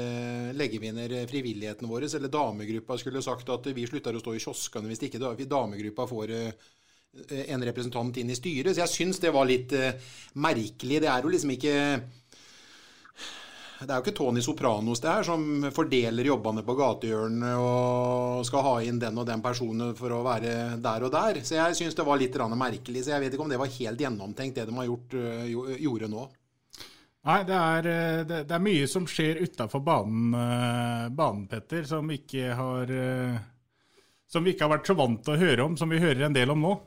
legger 0.53 0.83
vi 0.83 0.91
ned 0.93 1.15
frivilligheten 1.31 1.89
vår. 1.89 2.05
Eller 2.19 2.29
damegruppa 2.29 2.99
skulle 3.01 3.23
sagt 3.25 3.49
at 3.49 3.65
vi 3.73 3.87
slutter 3.89 4.13
å 4.13 4.21
stå 4.21 4.35
i 4.37 4.43
kioskene 4.43 4.91
hvis 4.91 5.01
ikke 5.07 5.47
damegruppa 5.49 6.05
får 6.05 6.35
Eh, 6.37 6.51
en 7.47 7.65
representant 7.69 8.17
inn 8.17 8.31
i 8.31 8.37
styret. 8.37 8.73
Så 8.73 8.83
jeg 8.83 8.93
syns 8.93 9.21
det 9.23 9.33
var 9.35 9.47
litt 9.49 9.73
uh, 9.75 9.91
merkelig. 10.43 11.01
Det 11.03 11.11
er 11.11 11.25
jo 11.25 11.33
liksom 11.33 11.53
ikke 11.57 11.75
det 13.77 13.93
er 13.93 13.99
jo 13.99 14.07
ikke 14.07 14.17
Tony 14.17 14.41
Sopranos 14.41 15.01
det 15.03 15.11
her, 15.11 15.25
som 15.27 15.67
fordeler 15.69 16.25
jobbene 16.25 16.63
på 16.65 16.73
gatehjørnet 16.79 17.59
og 17.61 18.41
skal 18.47 18.63
ha 18.65 18.71
inn 18.81 18.97
den 19.01 19.19
og 19.21 19.27
den 19.29 19.43
personen 19.43 19.93
for 19.97 20.15
å 20.15 20.23
være 20.25 20.79
der 20.81 21.05
og 21.05 21.13
der. 21.13 21.43
Så 21.45 21.59
jeg 21.59 21.77
syns 21.77 21.97
det 21.97 22.07
var 22.07 22.17
litt 22.17 22.37
merkelig. 22.57 23.05
Så 23.05 23.13
jeg 23.13 23.21
vet 23.21 23.35
ikke 23.35 23.45
om 23.45 23.53
det 23.53 23.61
var 23.61 23.69
helt 23.75 24.01
gjennomtenkt, 24.01 24.57
det 24.57 24.65
de 24.65 24.77
har 24.79 24.89
gjort, 24.89 25.13
uh, 25.13 25.77
gjorde 25.77 26.09
nå. 26.09 26.25
Nei, 27.27 27.41
det 27.43 27.55
er, 27.59 27.87
det, 28.23 28.43
det 28.47 28.55
er 28.55 28.63
mye 28.63 28.87
som 28.87 29.05
skjer 29.09 29.41
utafor 29.43 29.81
banen, 29.83 30.31
banen, 31.11 31.41
Petter, 31.51 31.83
som, 31.83 32.07
ikke 32.07 32.53
har, 32.55 32.93
som 34.31 34.45
vi 34.45 34.53
ikke 34.53 34.63
har 34.63 34.77
vært 34.77 34.87
så 34.87 34.95
vant 34.95 35.19
til 35.25 35.35
å 35.35 35.41
høre 35.41 35.65
om, 35.65 35.75
som 35.75 35.91
vi 35.91 35.99
hører 35.99 36.29
en 36.29 36.37
del 36.37 36.53
om 36.55 36.63
nå. 36.63 36.77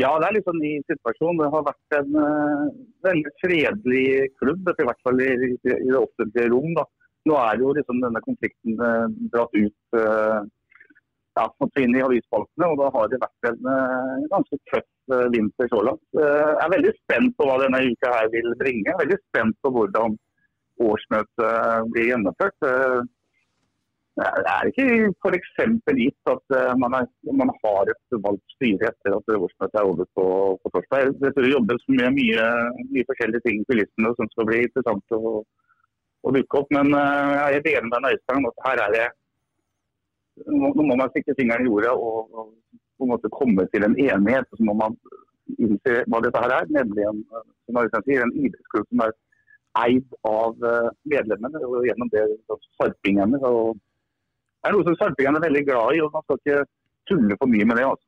Ja, 0.00 0.14
det 0.20 0.28
er 0.28 0.36
litt 0.36 0.46
sånn 0.48 0.62
ny 0.62 0.76
situasjon. 0.88 1.40
Det 1.40 1.48
har 1.52 1.66
vært 1.66 1.96
en 1.98 2.14
uh, 2.16 2.68
veldig 3.04 3.32
fredelig 3.42 4.04
klubb, 4.40 4.70
i 4.70 4.86
hvert 4.88 5.02
fall 5.04 5.20
i, 5.20 5.28
i, 5.34 5.50
i 5.74 5.90
det 5.90 5.98
offentlige 5.98 6.48
rom. 6.54 6.72
Da. 6.78 6.86
Nå 7.28 7.36
er 7.36 7.60
jo 7.60 7.74
liksom 7.76 8.00
denne 8.04 8.22
konflikten 8.24 8.80
uh, 8.80 9.10
dratt 9.34 9.58
ut 9.58 9.98
uh, 9.98 10.40
ja, 11.36 11.44
inn 11.82 11.98
i 11.98 12.04
avisspaltene, 12.06 12.70
og 12.70 12.80
da 12.80 12.88
har 12.96 13.12
det 13.12 13.20
vært 13.26 13.50
en 13.50 13.68
uh, 13.68 14.16
ganske 14.32 14.60
tøff 14.72 14.88
vinter 15.34 15.66
så 15.72 15.80
langt. 15.82 16.04
jeg 16.14 16.58
er 16.62 16.70
veldig 16.70 16.90
spent 17.00 17.32
på 17.34 17.46
hva 17.48 17.56
denne 17.58 17.80
uka 17.82 18.12
her 18.14 18.28
vil 18.30 18.52
bringe. 18.60 18.84
Jeg 18.86 18.94
er 18.94 19.00
veldig 19.00 19.16
spent 19.24 19.56
på 19.58 19.72
hvordan 19.74 20.12
årsmøtet 20.86 21.88
blir 21.90 22.12
gjennomført. 22.12 22.68
Det 24.20 24.50
er 24.52 24.68
ikke 24.68 24.86
f.eks. 25.22 25.52
gitt 25.96 26.30
at 26.32 26.54
eh, 26.56 26.72
man, 26.82 26.96
er, 26.98 27.06
man, 27.40 27.52
har 27.62 27.88
et 27.92 28.18
valgt 28.26 28.54
styre 28.56 28.90
etter 28.90 29.16
at 29.16 29.32
årsmøtet 29.36 29.78
er 29.80 29.88
over 29.88 30.08
på, 30.18 30.26
på 30.60 30.72
torsdag. 30.74 31.14
Det 31.22 31.46
jobbes 31.48 31.86
med 31.88 32.18
mye, 32.18 32.48
mye 32.90 33.06
forskjellige 33.08 33.44
ting 33.46 33.62
i 33.62 33.68
kulissene 33.70 34.12
som 34.18 34.28
skal 34.34 34.48
bli 34.50 34.60
interessant 34.66 35.16
å, 35.16 35.40
å 36.26 36.34
dukke 36.36 36.60
opp. 36.60 36.68
Men 36.76 36.92
uh, 36.92 37.48
jeg 37.54 37.62
er 37.62 37.80
enig 37.80 37.92
med 37.94 38.10
Øystein 38.10 38.50
at 38.50 38.62
her 38.68 38.84
er 38.86 38.94
det 38.98 39.08
Nå 40.40 40.70
må 40.72 40.94
man 40.96 41.10
stikke 41.12 41.34
fingeren 41.36 41.66
i 41.66 41.68
jorda 41.68 41.90
og, 41.92 42.30
og, 42.32 42.78
på 42.96 43.04
en 43.04 43.10
måte 43.10 43.28
komme 43.34 43.66
til 43.72 43.84
en 43.84 43.96
enighet. 44.00 44.46
Så 44.56 44.64
må 44.64 44.72
man 44.78 44.94
innse 45.60 45.98
hva 46.08 46.20
dette 46.24 46.40
her 46.40 46.54
er, 46.60 46.70
nemlig 46.72 47.04
en, 47.08 47.20
som 47.66 48.04
sier, 48.06 48.22
en 48.24 48.32
idrettsklubb 48.38 48.86
som 48.88 49.02
er 49.04 49.12
eid 49.82 50.16
av 50.28 50.64
eh, 50.66 50.88
medlemmene 51.12 51.60
og 51.66 51.84
gjennom 51.86 52.08
det 52.14 52.24
sarpingene. 52.78 53.40
og 53.44 53.76
det 54.60 54.68
er 54.68 54.76
noe 54.76 54.84
som 54.84 54.96
sarpingene 55.00 55.40
er 55.40 55.46
veldig 55.48 55.64
glad 55.68 55.96
i, 55.96 56.00
og 56.04 56.12
man 56.12 56.24
skal 56.26 56.40
ikke 56.40 56.62
tulle 57.08 57.36
for 57.40 57.50
mye 57.50 57.66
med 57.68 57.80
det. 57.80 57.86
altså. 57.88 58.06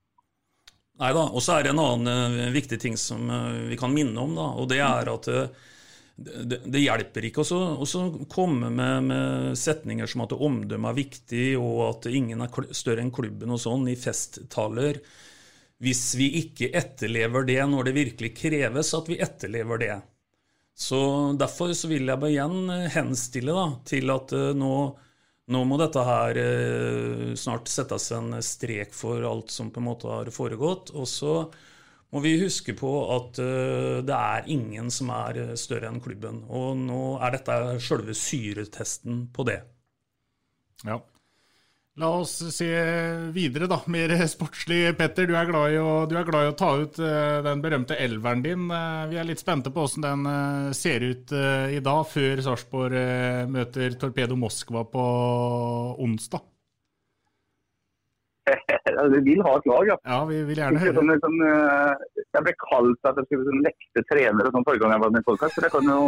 Nei 1.01 1.13
da. 1.17 1.27
Og 1.33 1.43
så 1.43 1.57
er 1.57 1.65
det 1.65 1.73
en 1.73 1.83
annen 1.83 2.39
uh, 2.39 2.55
viktig 2.55 2.79
ting 2.83 2.99
som 3.01 3.31
uh, 3.33 3.69
vi 3.71 3.79
kan 3.81 3.93
minne 3.95 4.19
om. 4.21 4.35
da, 4.37 4.49
og 4.61 4.69
Det 4.71 4.81
er 4.85 5.11
at 5.13 5.29
uh, 5.33 5.69
det, 6.23 6.61
det 6.69 6.83
hjelper 6.85 7.27
ikke 7.27 7.43
å 7.43 8.05
komme 8.31 8.69
med, 8.71 9.09
med, 9.09 9.59
setninger 9.59 10.07
som 10.07 10.27
at 10.27 10.37
omdømmet 10.37 10.93
er 10.93 10.99
viktig, 11.01 11.47
og 11.59 11.83
at 11.89 12.09
ingen 12.13 12.45
er 12.45 12.73
større 12.77 13.03
enn 13.03 13.15
klubben 13.15 13.55
og 13.55 13.63
sånn, 13.63 13.89
i 13.89 13.97
festtaler, 13.99 15.01
hvis 15.83 16.05
vi 16.21 16.29
ikke 16.45 16.69
etterlever 16.79 17.49
det 17.49 17.63
når 17.67 17.89
det 17.89 17.97
virkelig 17.97 18.35
kreves 18.39 18.93
at 18.95 19.09
vi 19.11 19.19
etterlever 19.25 19.81
det. 19.83 19.97
Så 20.79 21.01
Derfor 21.41 21.73
så 21.75 21.89
vil 21.91 22.07
jeg 22.07 22.21
bare 22.21 22.31
igjen 22.31 22.93
henstille 22.93 23.57
da, 23.57 23.65
til 23.89 24.13
at 24.15 24.37
nå, 24.57 24.77
nå, 25.51 25.65
må 25.67 25.79
dette 25.81 26.03
her 26.07 26.39
uh, 26.39 27.33
snart 27.39 27.71
settes 27.71 28.11
en 28.15 28.37
strek 28.45 28.95
for 28.95 29.25
alt 29.27 29.51
som 29.51 29.73
på 29.75 29.83
en 29.83 29.89
måte 29.89 30.11
har 30.11 30.31
foregått. 30.35 30.95
og 30.95 31.09
så 31.11 31.37
må 32.13 32.21
vi 32.21 32.37
huske 32.43 32.75
på 32.77 32.91
at 33.15 33.41
uh, 33.41 33.99
det 34.05 34.17
er 34.17 34.51
ingen 34.53 34.91
som 34.93 35.11
er 35.17 35.39
eh, 35.41 35.55
større 35.57 35.89
enn 35.89 36.03
klubben. 36.05 36.43
Og 36.53 36.77
nå 36.77 37.03
er 37.25 37.39
dette 37.39 37.57
selve 37.81 38.15
syretesten 38.17 39.25
på 39.33 39.47
det. 39.49 39.63
Ja. 40.85 40.99
La 42.01 42.09
oss 42.09 42.39
se 42.57 42.69
videre, 43.37 43.67
da. 43.69 43.77
Mer 43.93 44.15
sportslig. 44.25 44.95
Petter, 44.97 45.27
du 45.29 45.35
er 45.37 45.49
glad 45.51 45.75
i 45.75 45.81
å, 45.81 45.91
er 46.09 46.25
glad 46.25 46.47
i 46.47 46.53
å 46.53 46.55
ta 46.57 46.71
ut 46.81 46.97
uh, 47.05 47.43
den 47.45 47.61
berømte 47.61 47.99
elveren 48.01 48.41
din. 48.45 48.65
Uh, 48.73 49.05
vi 49.11 49.19
er 49.21 49.29
litt 49.29 49.43
spente 49.43 49.69
på 49.69 49.85
hvordan 49.85 50.25
den 50.25 50.73
ser 50.79 51.05
ut 51.05 51.35
i 51.37 51.83
dag, 51.85 52.01
før 52.09 52.41
Sarpsborg 52.47 52.97
møter 53.53 53.99
Torpedo 54.01 54.39
Moskva 54.41 54.87
på 54.89 55.05
onsdag. 56.01 56.49
vi 59.13 59.21
vil 59.29 59.45
ha 59.45 59.53
et 59.59 59.69
lag, 59.69 59.93
ja. 59.93 59.99
ja 60.09 60.23
vi 60.33 60.41
vil 60.49 60.65
gjerne 60.65 60.81
høre. 60.81 60.97
Sånn, 60.97 61.13
sånn, 61.27 61.39
jeg 62.25 62.47
ble 62.49 62.57
kalt 62.65 63.13
at 63.13 63.21
jeg 63.21 63.29
skulle 63.29 63.51
sånn, 63.51 63.63
lekte 63.69 64.07
trener 64.09 64.49
og 64.49 64.57
sånn 64.57 64.65
forrige 64.65 64.87
gang 64.87 64.97
jeg 64.97 65.05
var 65.05 65.13
med 65.13 65.21
i 65.23 65.29
podkast, 65.29 65.61
så 65.61 65.69
jeg 65.69 65.77
kan 65.77 65.93
jo 65.93 66.01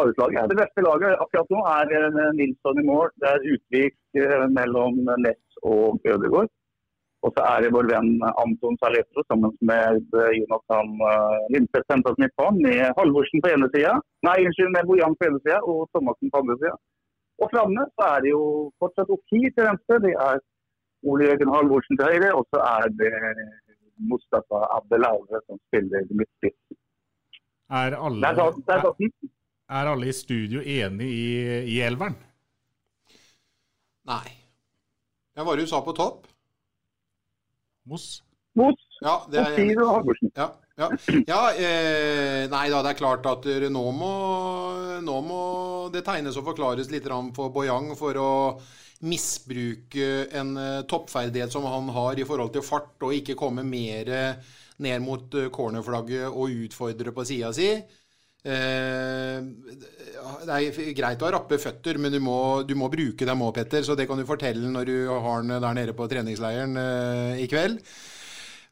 ut. 0.00 0.48
Det 0.50 0.58
beste 0.58 0.84
laget 0.84 1.20
akkurat 1.24 1.52
nå 1.52 1.60
er 1.76 1.94
eh, 1.98 2.32
Nilsson 2.38 2.80
i 2.80 2.86
mål. 2.88 3.12
Det 3.20 3.28
er 3.30 3.46
Utvik 3.54 3.96
eh, 4.18 4.44
mellom 4.58 4.98
Ness 5.24 5.62
og 5.62 6.00
Ødegaard. 6.04 6.50
Og 7.22 7.30
så 7.36 7.42
er 7.46 7.62
det 7.62 7.74
vår 7.74 7.86
venn 7.86 8.14
Anton 8.42 8.78
Saletro 8.80 9.22
sammen 9.28 9.52
med 9.62 10.00
Jonathan 10.38 10.88
Lindstedt 11.54 11.86
sentralt 11.86 12.18
midtbane, 12.18 12.58
med 12.64 12.96
Halvorsen 12.98 13.44
på 13.44 13.52
ene 13.52 13.68
sida, 13.70 13.92
nei, 14.26 14.40
unnskyld, 14.42 14.72
med 14.74 14.88
Bojan 14.88 15.14
på 15.20 15.28
ene 15.28 15.38
sida 15.44 15.60
og 15.62 15.84
Thomassen 15.94 16.32
på 16.32 16.40
andre 16.42 16.56
sida. 16.58 16.74
Og 17.42 17.52
framme 17.54 17.84
så 17.94 18.08
er 18.14 18.24
det 18.24 18.32
jo 18.32 18.42
fortsatt 18.82 19.14
Oki 19.14 19.40
til 19.44 19.68
venstre. 19.68 20.00
Det 20.02 20.16
er 20.26 20.42
Ole 21.10 21.28
Jørgen 21.28 21.54
Halvorsen 21.54 21.98
til 21.98 22.10
høyre, 22.10 22.32
og 22.38 22.44
så 22.50 22.58
er 22.74 22.90
det 23.00 23.12
Mustafa 24.10 24.58
Abdelaure 24.76 25.40
som 25.46 25.58
spiller 25.68 26.06
midtspiss. 26.10 26.58
Er 27.82 27.96
alle, 28.06 28.28
er, 28.28 28.90
er 29.72 29.90
alle 29.92 30.10
i 30.10 30.14
studio 30.16 30.60
enig 30.60 31.08
i, 31.08 31.32
i 31.74 31.80
elveren? 31.84 32.16
Nei. 34.08 34.26
Hvem 35.32 35.48
var 35.48 35.56
det 35.56 35.64
du 35.64 35.70
sa 35.70 35.80
på 35.84 35.94
topp? 35.96 36.26
Moss. 37.88 38.20
Moss. 38.58 38.82
Ja, 39.02 39.22
det 39.30 39.40
er 39.40 39.56
jeg 39.58 39.78
Halvorsen. 39.78 40.30
Ja, 40.36 40.50
ja. 40.78 40.90
ja 41.26 41.40
eh, 41.56 42.44
nei 42.52 42.66
da, 42.70 42.82
det 42.84 42.92
er 42.92 42.98
klart 43.00 43.26
at 43.26 43.48
nå 43.72 43.84
må, 43.96 44.12
nå 45.02 45.16
må 45.26 45.42
det 45.94 46.04
tegnes 46.06 46.38
og 46.38 46.46
forklares 46.52 46.92
litt 46.92 47.08
for 47.36 47.54
Boyang 47.54 47.92
for 47.98 48.18
å 48.20 48.32
misbruke 49.02 50.28
en 50.38 50.52
uh, 50.54 50.84
toppferdighet 50.86 51.50
som 51.50 51.64
han 51.66 51.88
har 51.90 52.20
i 52.20 52.26
forhold 52.26 52.52
til 52.54 52.62
fart, 52.62 52.94
og 53.02 53.16
ikke 53.16 53.34
komme 53.34 53.64
mer 53.66 54.12
ned 54.78 55.02
mot 55.02 55.34
uh, 55.34 55.48
cornerflagget 55.50 56.28
og 56.30 56.54
utfordre 56.68 57.10
på 57.16 57.24
sida 57.26 57.50
si. 57.56 57.72
Det 58.42 58.58
er 60.50 60.94
greit 60.98 61.22
å 61.22 61.28
ha 61.28 61.34
rappe 61.36 61.58
føtter, 61.62 61.98
men 62.02 62.10
du 62.14 62.18
må, 62.22 62.62
du 62.66 62.74
må 62.78 62.90
bruke 62.90 63.26
dem 63.28 63.44
òg, 63.46 63.54
Petter. 63.60 63.82
Så 63.86 63.94
det 63.98 64.08
kan 64.10 64.18
du 64.18 64.26
fortelle 64.26 64.66
når 64.72 64.84
du 64.88 64.96
har 65.12 65.46
den 65.46 65.54
der 65.62 65.78
nede 65.78 65.94
på 65.94 66.08
treningsleiren 66.10 66.74
i 67.38 67.46
kveld. 67.50 67.78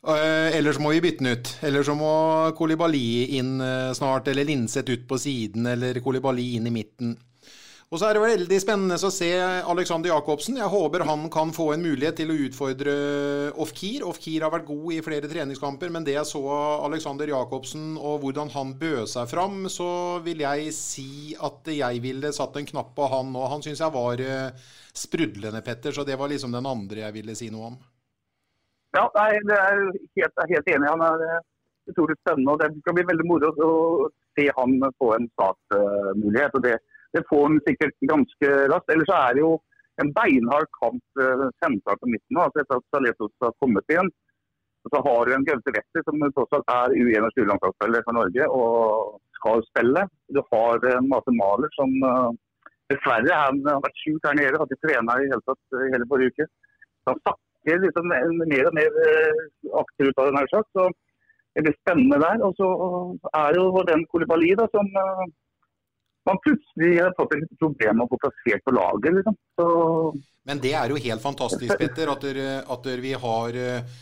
Eller 0.00 0.56
ellers 0.58 0.78
må 0.80 0.94
vi 0.94 1.02
bytte 1.04 1.22
den 1.22 1.34
ut. 1.36 1.46
Eller 1.68 1.84
så 1.86 1.94
må 1.94 2.12
Kolibali 2.58 3.36
inn 3.38 3.60
snart, 3.94 4.28
eller 4.32 4.48
Linseth 4.48 4.90
ut 4.90 5.04
på 5.06 5.18
siden, 5.20 5.66
eller 5.76 6.00
Kolibali 6.02 6.56
inn 6.56 6.66
i 6.66 6.74
midten. 6.74 7.14
Og 7.90 7.98
så 7.98 8.06
er 8.06 8.14
det 8.14 8.20
veldig 8.22 8.56
spennende 8.62 8.94
å 9.02 9.08
se 9.10 9.28
Alexander 9.66 10.12
Jacobsen. 10.12 10.60
Jeg 10.60 10.70
håper 10.70 11.02
han 11.08 11.24
kan 11.34 11.50
få 11.50 11.72
en 11.74 11.82
mulighet 11.82 12.20
til 12.20 12.28
å 12.30 12.36
utfordre 12.46 12.92
Ofkir. 13.64 14.04
Ofkir 14.06 14.44
har 14.46 14.52
vært 14.52 14.68
god 14.68 14.92
i 14.94 15.00
flere 15.02 15.26
treningskamper, 15.26 15.90
men 15.90 16.06
det 16.06 16.14
jeg 16.14 16.28
så 16.28 16.44
av 16.54 16.84
Alexander 16.86 17.32
Jacobsen 17.32 17.96
og 17.98 18.20
hvordan 18.22 18.52
han 18.54 18.76
bød 18.78 19.10
seg 19.10 19.26
fram, 19.32 19.64
så 19.66 19.88
vil 20.22 20.44
jeg 20.44 20.70
si 20.76 21.34
at 21.34 21.66
jeg 21.74 22.02
ville 22.04 22.30
satt 22.36 22.60
en 22.60 22.68
knapp 22.68 22.92
på 22.94 23.08
han 23.10 23.32
nå. 23.34 23.42
Han 23.56 23.66
syns 23.66 23.82
jeg 23.82 23.96
var 23.96 24.22
eh, 24.22 24.70
sprudlende, 24.94 25.64
Petter, 25.66 25.90
så 25.90 26.06
det 26.06 26.20
var 26.20 26.30
liksom 26.30 26.54
den 26.54 26.70
andre 26.70 27.08
jeg 27.08 27.16
ville 27.18 27.34
si 27.34 27.50
noe 27.50 27.72
om. 27.72 27.80
Ja, 28.94 29.08
nei, 29.18 29.32
det 29.50 29.58
er 29.58 29.82
helt, 30.20 30.46
helt 30.54 30.72
enig. 30.76 30.92
Han 30.94 31.04
er 31.08 31.26
eh, 31.26 31.42
utrolig 31.90 32.14
spennende. 32.22 32.54
og 32.54 32.62
Det 32.62 32.70
skal 32.84 33.00
bli 33.00 33.08
veldig 33.10 33.28
moro 33.34 33.50
å 33.50 33.74
se 34.38 34.46
han 34.62 34.78
få 34.94 35.10
en 35.18 35.28
startmulighet. 35.34 36.54
og 36.54 36.66
det 36.70 36.78
det 37.16 37.26
får 37.28 37.44
han 37.46 37.60
sikkert 37.66 37.96
ganske 38.12 38.48
raskt. 38.72 38.92
Ellers 38.94 39.12
er 39.16 39.36
det 39.36 39.44
jo 39.44 39.52
en 40.02 40.12
beinhard 40.16 40.68
kamp 40.78 41.22
sentralt 41.62 42.02
på 42.02 42.10
midten. 42.12 42.38
Altså 42.40 42.62
etter 42.62 42.78
at 42.78 42.90
Saletos 42.94 43.32
har 43.44 43.56
kommet 43.62 43.92
igjen. 43.92 44.10
Så 44.88 45.00
har 45.04 45.26
du 45.26 45.34
en 45.34 45.44
Gaute 45.44 45.72
Wetter 45.76 46.04
som 46.06 46.22
er 46.24 46.94
U21-landslagsspiller 47.02 48.06
for 48.06 48.16
Norge 48.16 48.46
og 48.60 49.18
skal 49.36 49.64
spille. 49.66 50.06
Du 50.32 50.40
har 50.52 50.86
en 50.92 51.10
Mate 51.10 51.34
Maler 51.36 51.74
som 51.76 51.92
uh, 52.06 52.30
dessverre 52.92 53.42
har 53.42 53.84
vært 53.84 54.00
sjuk 54.00 54.24
her 54.24 54.38
nede, 54.38 54.56
har 54.56 54.70
ikke 54.70 54.86
trena 54.86 55.18
i 55.18 55.28
hele 55.28 55.44
tatt 55.44 55.78
hele 55.92 56.08
forrige 56.08 56.32
uke. 56.32 56.48
Han 57.10 57.20
sakker 57.26 57.84
liksom 57.84 58.08
mer 58.08 58.70
og 58.70 58.76
mer 58.78 58.98
akterut 59.82 60.20
av 60.22 60.30
den 60.30 60.40
her 60.40 60.50
sak. 60.54 60.66
Så 60.72 60.88
det 61.54 61.66
blir 61.66 61.76
spennende 61.82 62.22
der. 62.24 62.40
Og 62.46 62.56
så 62.56 62.68
er 63.42 63.52
det 63.52 63.60
jo 63.60 63.84
den 63.92 64.06
Kolibali 64.12 64.54
da, 64.56 64.68
som 64.72 64.88
man 66.28 66.38
plutselig 66.44 67.00
har 67.00 67.14
fått 67.16 67.34
et 67.36 67.58
problem 67.58 67.96
med 67.98 68.04
å 68.06 68.10
få 68.12 68.20
plassert 68.26 68.64
på 68.66 68.74
laget. 68.76 69.16
Liksom. 69.18 69.36
Så... 69.56 69.66
Men 70.48 70.62
det 70.62 70.74
er 70.76 70.92
jo 70.92 71.00
helt 71.00 71.22
fantastisk, 71.22 71.74
Petter, 71.78 72.12
at, 72.12 72.24
der, 72.24 72.40
at 72.64 72.86
der 72.86 73.02
vi 73.04 73.12
har 73.24 73.56
eh, 73.56 73.98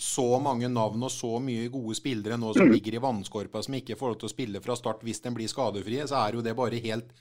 så 0.00 0.26
mange 0.42 0.68
navn 0.68 1.06
og 1.06 1.12
så 1.12 1.38
mye 1.42 1.70
gode 1.72 1.96
spillere 1.96 2.38
nå 2.40 2.52
som 2.56 2.66
mm. 2.68 2.72
ligger 2.74 2.96
i 2.96 3.02
vannskorpa 3.04 3.62
som 3.62 3.76
ikke 3.78 3.96
får 4.00 4.12
lov 4.12 4.18
til 4.20 4.28
å 4.28 4.34
spille 4.34 4.62
fra 4.64 4.76
start 4.78 5.04
hvis 5.06 5.22
den 5.24 5.36
blir 5.36 5.50
skadefrie, 5.50 6.06
så 6.10 6.24
er 6.24 6.38
jo 6.38 6.44
det 6.44 6.56
bare 6.58 6.82
helt 6.82 7.12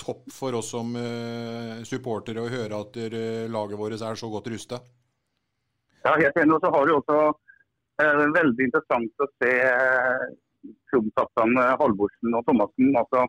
topp 0.00 0.26
for 0.34 0.56
oss 0.58 0.72
som 0.74 0.90
uh, 0.98 1.82
supportere 1.86 2.42
å 2.42 2.50
høre 2.50 2.80
at 2.82 2.96
uh, 2.98 3.44
laget 3.52 3.78
vårt 3.78 4.00
er 4.00 4.18
så 4.18 4.30
godt 4.32 4.48
rusta. 4.50 4.80
Ja, 6.02 6.16
helt 6.18 6.34
enig. 6.40 6.56
Og 6.56 6.64
så 6.64 6.72
har 6.74 6.88
du 6.88 6.94
også 6.96 7.18
uh, 7.30 8.24
veldig 8.34 8.66
interessant 8.66 9.22
å 9.22 9.28
se 9.38 9.52
uh, 9.54 10.24
Tromsø, 10.90 11.28
Halvorsen 11.78 12.34
og 12.34 12.42
Thomassen. 12.48 12.90
altså 12.98 13.22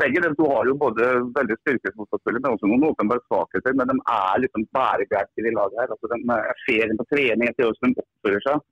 begge 0.00 0.22
de 0.24 0.30
to 0.34 0.46
har 0.50 0.66
jo 0.66 0.74
både 0.80 1.06
veldig 1.36 1.56
styrkefotballspillere, 1.60 2.42
men 2.42 2.54
også 2.56 2.68
noen 2.70 2.86
åpenbare 2.88 3.22
svakheter. 3.26 3.74
Men 3.76 3.90
de 3.92 3.96
er 4.14 4.42
liksom 4.44 4.64
bærebjelker 4.76 5.48
i 5.48 5.54
laget 5.54 5.82
her. 5.82 5.92
Altså, 5.94 6.10
de 6.12 6.18
er 6.36 6.62
ferien 6.66 7.00
på 7.00 7.06
trening 7.12 7.50
etter 7.50 7.68
hvordan 7.68 7.94
de 7.94 8.04
oppfører 8.04 8.46
seg. 8.46 8.64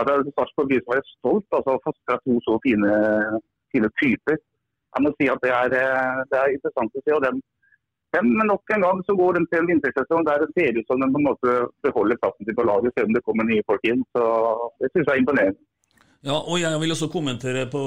Altså, 0.00 0.32
Sarpsborg 0.36 0.76
å 0.76 0.92
være 0.92 1.04
stolt 1.08 1.58
altså, 1.58 1.74
å 1.76 1.82
fostre 1.84 2.18
to 2.22 2.38
så 2.44 2.56
fine, 2.64 2.94
fine, 3.74 3.90
typer. 4.02 4.40
Jeg 4.96 5.04
må 5.04 5.12
si 5.16 5.28
at 5.32 5.44
Det 5.44 5.52
er, 5.52 5.76
eh, 5.82 6.24
det 6.30 6.40
er 6.40 6.56
interessant 6.56 6.98
å 6.98 7.02
se. 7.02 7.12
og 7.16 7.22
den, 7.24 7.40
den, 8.16 8.32
men 8.38 8.50
nok 8.52 8.74
en 8.76 8.84
gang 8.86 9.00
så 9.08 9.16
går 9.16 9.38
de 9.38 9.46
til 9.46 9.62
en 9.62 9.70
vintersesong 9.72 10.28
der 10.28 10.44
det 10.44 10.52
ser 10.56 10.78
ut 10.78 10.88
som 10.88 11.00
de 11.00 11.08
på 11.12 11.20
en 11.20 11.28
måte 11.30 11.56
beholder 11.84 12.20
plassen 12.20 12.48
sin 12.48 12.58
på 12.58 12.68
laget, 12.70 12.92
selv 12.96 13.10
om 13.10 13.16
det 13.16 13.24
kommer 13.24 13.48
nye 13.48 13.66
folk 13.70 13.88
inn. 13.88 14.04
så 14.16 14.24
Det 14.80 14.92
synes 14.92 15.08
jeg 15.08 15.14
er 15.14 15.24
imponerende. 15.24 15.65
Ja, 16.26 16.40
og 16.42 16.58
Jeg 16.58 16.78
vil 16.82 16.90
også 16.90 17.06
kommentere 17.12 17.68
på 17.70 17.80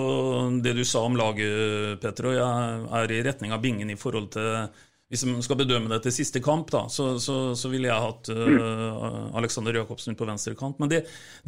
det 0.64 0.72
du 0.78 0.86
sa 0.88 1.02
om 1.04 1.18
laget, 1.20 2.00
Petter. 2.00 2.30
og 2.30 2.38
Jeg 2.38 2.86
er 3.02 3.12
i 3.12 3.24
retning 3.26 3.52
av 3.52 3.60
bingen 3.62 3.90
i 3.92 3.98
forhold 4.00 4.30
til 4.32 4.70
Hvis 5.10 5.26
man 5.26 5.42
skal 5.44 5.58
bedømme 5.60 5.90
det 5.90 6.04
til 6.06 6.14
siste 6.14 6.40
kamp, 6.40 6.70
da, 6.72 6.86
så, 6.88 7.18
så, 7.20 7.56
så 7.58 7.70
ville 7.72 7.90
jeg 7.90 8.04
hatt 8.04 8.30
uh, 8.30 9.36
Alexander 9.40 9.74
Jacobsen 9.74 10.14
på 10.14 10.28
venstre 10.30 10.54
kant. 10.54 10.78
Men 10.78 10.92
det, 10.92 11.00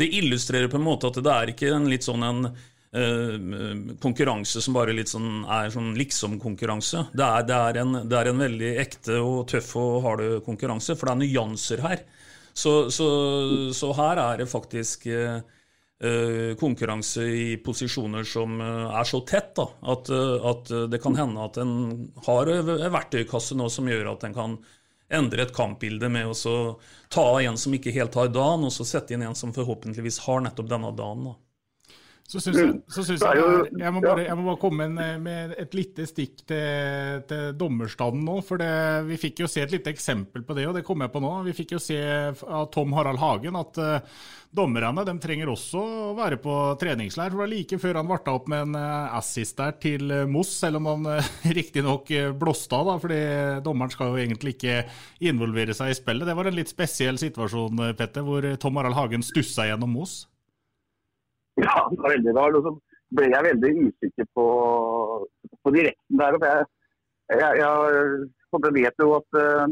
det, 0.01 0.07
illustrerer 0.17 0.65
på 0.67 0.79
en 0.79 0.87
måte 0.87 1.11
at 1.11 1.19
det 1.21 1.35
er 1.35 1.51
ikke 1.53 1.69
en 1.69 1.85
litt 1.85 2.07
sånn 2.07 2.25
en 2.25 2.47
uh, 2.49 3.93
konkurranse 4.01 4.65
som 4.65 4.73
bare 4.73 4.97
litt 4.97 5.13
sånn 5.13 5.45
er 5.45 5.69
sånn 5.69 5.93
liksom-konkurranse. 5.93 7.05
Det, 7.13 7.29
det, 7.51 7.61
det, 8.09 8.17
er 8.17 8.31
en 8.33 8.43
veldig 8.47 8.73
ekte 8.81 9.21
og 9.21 9.45
tøff 9.53 9.75
og 9.77 10.01
hard 10.07 10.25
konkurranse, 10.49 10.97
for 10.97 11.11
det 11.11 11.13
er 11.13 11.21
nyanser 11.21 11.85
her. 11.85 12.05
Så, 12.57 12.75
så 12.89 13.93
her 14.01 14.25
er 14.25 14.41
det 14.41 14.49
faktisk 14.49 15.05
uh, 15.05 15.37
konkurranse 16.57 17.23
i 17.23 17.57
posisjoner 17.61 18.25
som 18.25 18.61
eh, 18.61 18.99
er 18.99 19.05
så 19.05 19.21
tett 19.27 19.51
da, 19.57 19.67
at, 19.93 20.09
eh, 20.09 20.47
at, 20.49 20.71
det 20.89 21.01
kan 21.03 21.17
hende 21.17 21.43
at 21.45 21.59
en 21.61 21.75
har 22.25 22.49
en 22.49 22.71
verktøykasse 22.93 23.57
nå 23.57 23.69
som 23.69 23.89
gjør 23.89 24.13
at 24.15 24.25
en 24.25 24.37
kan 24.37 24.57
endre 25.11 25.43
et 25.43 25.53
kampbilde 25.53 26.09
med 26.09 26.31
å 26.31 26.55
ta 27.11 27.25
en 27.43 27.59
som 27.59 27.73
ikke 27.75 27.93
helt 27.93 28.15
har 28.15 28.31
dagen, 28.31 28.63
og 28.65 28.73
så 28.73 28.87
sette 28.87 29.13
inn 29.13 29.25
en 29.27 29.35
som 29.35 29.51
forhåpentligvis 29.53 30.21
har 30.25 30.41
nettopp 30.45 30.69
denne 30.71 30.93
dagen. 30.95 31.25
Da. 31.27 31.35
Så 32.31 32.39
syns 32.39 32.57
jeg, 32.61 32.75
så 32.87 33.03
synes 33.03 33.23
jeg, 33.25 33.39
jeg, 33.75 33.91
må 33.91 33.99
bare, 33.99 34.23
jeg 34.23 34.35
må 34.39 34.45
bare 34.45 34.59
komme 34.61 34.85
med, 34.87 35.17
med 35.19 35.55
et 35.59 35.73
lite 35.75 36.05
stikk 36.07 36.45
til, 36.47 37.25
til 37.27 37.57
dommerstanden 37.59 38.23
nå. 38.23 38.37
For 38.47 38.61
det, 38.61 38.69
vi 39.09 39.17
fikk 39.19 39.41
jo 39.43 39.49
se 39.51 39.65
et 39.65 39.73
lite 39.73 39.91
eksempel 39.91 40.45
på 40.47 40.55
det, 40.55 40.63
og 40.69 40.77
det 40.77 40.85
kom 40.87 41.03
jeg 41.03 41.11
på 41.11 41.19
nå. 41.23 41.31
Vi 41.49 41.55
fikk 41.57 41.75
jo 41.75 41.81
se 41.83 41.99
av 41.99 42.69
Tom 42.71 42.95
Harald 42.95 43.19
Hagen 43.19 43.59
at 43.59 43.81
uh, 43.83 44.23
dommerne 44.47 45.03
de 45.09 45.17
trenger 45.19 45.51
også 45.51 45.83
å 45.83 46.15
være 46.15 46.39
på 46.39 46.55
treningsleir. 46.79 47.33
For 47.33 47.41
det 47.41 47.43
var 47.43 47.51
like 47.51 47.81
før 47.83 47.99
han 47.99 48.11
varta 48.13 48.37
opp 48.39 48.47
med 48.53 48.69
en 48.69 48.79
uh, 48.79 49.11
assist 49.19 49.59
der 49.59 49.75
til 49.83 50.07
uh, 50.15 50.23
Moss, 50.31 50.55
selv 50.63 50.79
om 50.79 50.87
han 50.93 51.11
uh, 51.11 51.31
riktignok 51.59 52.15
blåste 52.39 52.79
av, 52.79 52.93
da, 52.93 52.99
fordi 53.03 53.21
dommeren 53.67 53.91
skal 53.91 54.15
jo 54.15 54.23
egentlig 54.23 54.55
ikke 54.55 54.81
involvere 55.27 55.75
seg 55.75 55.91
i 55.91 55.99
spillet. 55.99 56.31
Det 56.31 56.39
var 56.39 56.47
en 56.47 56.61
litt 56.63 56.71
spesiell 56.71 57.19
situasjon, 57.19 57.89
Petter, 57.99 58.23
hvor 58.23 58.53
Tom 58.55 58.79
Harald 58.79 58.95
Hagen 58.95 59.25
stussa 59.25 59.67
gjennom 59.67 59.99
Moss. 59.99 60.21
Ja, 61.65 61.75
det 61.91 61.99
var 62.01 62.13
veldig 62.15 62.33
rart. 62.37 62.57
Og 62.57 62.63
så 62.65 62.71
ble 63.17 63.31
jeg 63.31 63.47
veldig 63.49 63.71
usikker 63.87 64.27
på, 64.37 64.45
på 65.63 65.73
direkten 65.77 66.21
der. 66.21 66.37
Jeg, 66.47 66.69
jeg, 67.41 67.51
jeg, 67.61 68.73
vet 68.77 69.03
jo 69.03 69.09
at 69.15 69.39
uh, 69.39 69.65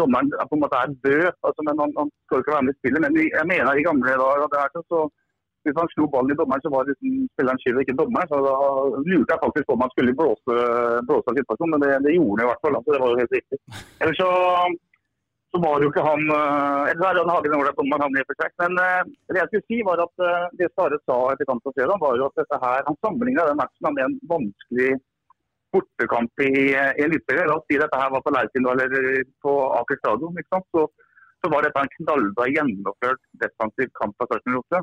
dommeren 0.00 0.30
på 0.50 0.56
en 0.56 0.62
måte 0.64 0.78
er 0.78 0.94
død, 1.06 1.30
altså, 1.46 1.60
men 1.66 1.82
han, 1.82 1.92
han, 1.98 2.08
skal 2.26 2.42
ikke 2.42 2.54
være 2.56 2.66
med 2.66 2.74
i 2.74 2.78
spillet. 2.80 3.04
Men 3.04 3.18
jeg 3.38 3.46
mener 3.52 3.80
i 3.80 3.86
gamle 3.88 4.16
dager 4.54 4.86
så 4.90 5.08
hvis 5.64 5.76
han 5.76 5.90
slo 5.92 6.06
ballen 6.12 6.32
i 6.32 6.38
dommeren, 6.40 6.62
så 6.64 6.70
var 6.72 6.84
det 6.84 6.94
liksom 6.94 7.16
spillerens 7.34 7.62
skyld, 7.64 7.80
ikke 7.82 7.98
dommeren. 8.00 8.28
Så 8.30 8.36
da 8.46 8.54
lurte 9.10 9.32
jeg 9.32 9.42
faktisk 9.44 9.66
på 9.68 9.74
om 9.76 9.82
han 9.84 9.92
skulle 9.94 10.16
blåse, 10.20 10.54
blåse 11.08 11.28
av 11.30 11.36
situasjonen, 11.38 11.72
men 11.74 11.82
det, 11.84 11.90
det, 12.06 12.14
gjorde 12.16 12.38
han 12.38 12.44
i 12.44 12.50
hvert 12.50 12.62
fall. 12.64 12.76
Altså, 12.78 12.94
det 12.94 13.00
var 13.02 13.12
jo 13.12 13.20
helt 13.20 13.36
riktig. 13.36 13.58
Ellers 14.00 14.20
så 14.22 14.30
så 15.50 15.58
var 15.64 15.82
jo 15.82 15.90
ikke 15.90 16.06
han 16.06 16.22
eh, 16.30 16.90
Eller 16.92 17.06
er 17.08 17.20
han 17.20 17.32
Hagen 17.34 17.54
ålreit 17.58 17.78
dommer, 17.78 18.02
han 18.04 18.16
i 18.16 18.22
og 18.22 18.28
for 18.30 18.38
seg. 18.42 18.52
Men 18.62 18.78
uh, 18.78 19.02
det 19.34 19.40
jeg 19.40 19.50
skulle 19.50 19.66
si 19.66 19.78
var 19.88 20.02
at 20.04 20.22
uh, 20.22 20.48
det 20.58 20.70
Stare 20.70 20.98
sa 21.02 21.16
etter 21.32 21.48
kampen 21.48 21.66
på 21.66 21.74
fredag, 21.74 22.02
var 22.02 22.18
jo 22.18 22.28
at 22.28 22.38
dette 22.40 22.60
her, 22.64 22.84
han 22.86 22.98
sammenligna 23.06 23.46
den 23.48 23.58
matchen 23.58 23.96
med 23.96 24.04
en 24.06 24.16
vanskelig 24.30 24.92
bortekamp 25.74 26.44
i 26.46 26.52
Eliteserien. 27.02 27.50
La 27.50 27.58
oss 27.58 27.66
si 27.70 27.78
dette 27.82 27.98
her 27.98 28.14
var 28.14 28.22
på 28.26 28.34
Lerkendal 28.34 28.84
eller 28.86 29.26
på 29.42 29.56
Aker 29.80 30.00
stadion. 30.02 30.38
ikke 30.38 30.54
sant? 30.54 30.66
Så, 30.74 30.86
så 31.42 31.50
var 31.52 31.66
dette 31.66 31.82
en 31.82 31.92
knallbra 31.98 32.48
gjennomført 32.50 33.22
defensiv 33.42 33.92
kamp 33.98 34.22
av 34.22 34.30
Sarpsborg 34.30 34.82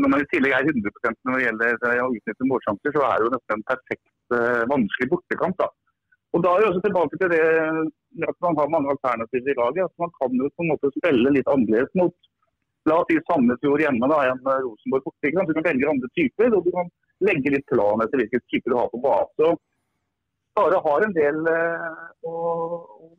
Når 0.00 0.12
man 0.12 0.24
i 0.24 0.28
tillegg 0.32 0.56
er 0.56 0.68
100% 0.68 1.24
når 1.24 1.40
det 1.40 1.46
gjelder 1.46 2.04
å 2.04 2.12
utnytte 2.12 2.50
målsjanser, 2.50 2.96
så 2.96 3.06
er 3.08 3.16
det 3.16 3.28
jo 3.28 3.32
nesten 3.36 3.56
en 3.56 3.66
perfekt 3.72 4.36
vanskelig 4.72 5.10
bortekamp. 5.12 5.56
da. 5.60 5.72
Og 6.34 6.42
Da 6.42 6.50
er 6.50 6.62
vi 6.62 6.68
også 6.68 6.82
tilbake 6.82 7.18
til 7.20 7.30
det 7.30 7.42
at 8.28 8.38
man 8.42 8.56
har 8.58 8.72
mange 8.74 8.90
alternativer 8.94 9.50
i 9.52 9.58
laget. 9.58 9.84
at 9.86 10.02
Man 10.02 10.10
kan 10.18 10.30
jo 10.38 10.50
på 10.50 10.62
en 10.64 10.72
måte 10.72 10.90
spille 10.98 11.34
litt 11.34 11.50
annerledes 11.50 11.94
mot 11.94 12.14
La 12.84 12.98
oss 13.00 13.08
si 13.08 13.16
Sandnesfjord 13.24 13.80
hjemme 13.80 14.08
da, 14.12 14.18
enn 14.28 14.40
Rosenborg 14.44 15.06
borte. 15.06 15.30
Du 15.32 15.54
kan 15.56 15.64
velge 15.64 15.88
andre 15.88 16.10
typer, 16.18 16.50
og 16.52 16.66
du 16.66 16.72
kan 16.74 16.90
legge 17.24 17.52
litt 17.54 17.64
plan 17.70 18.02
etter 18.04 18.20
hvilke 18.20 18.40
typer 18.52 18.74
du 18.74 18.76
har 18.76 18.90
på 18.92 19.00
base. 19.04 19.52
Stare 20.52 20.80
har 20.84 21.06
en 21.06 21.14
del 21.16 21.38
eh, 21.50 22.02
å 22.28 22.34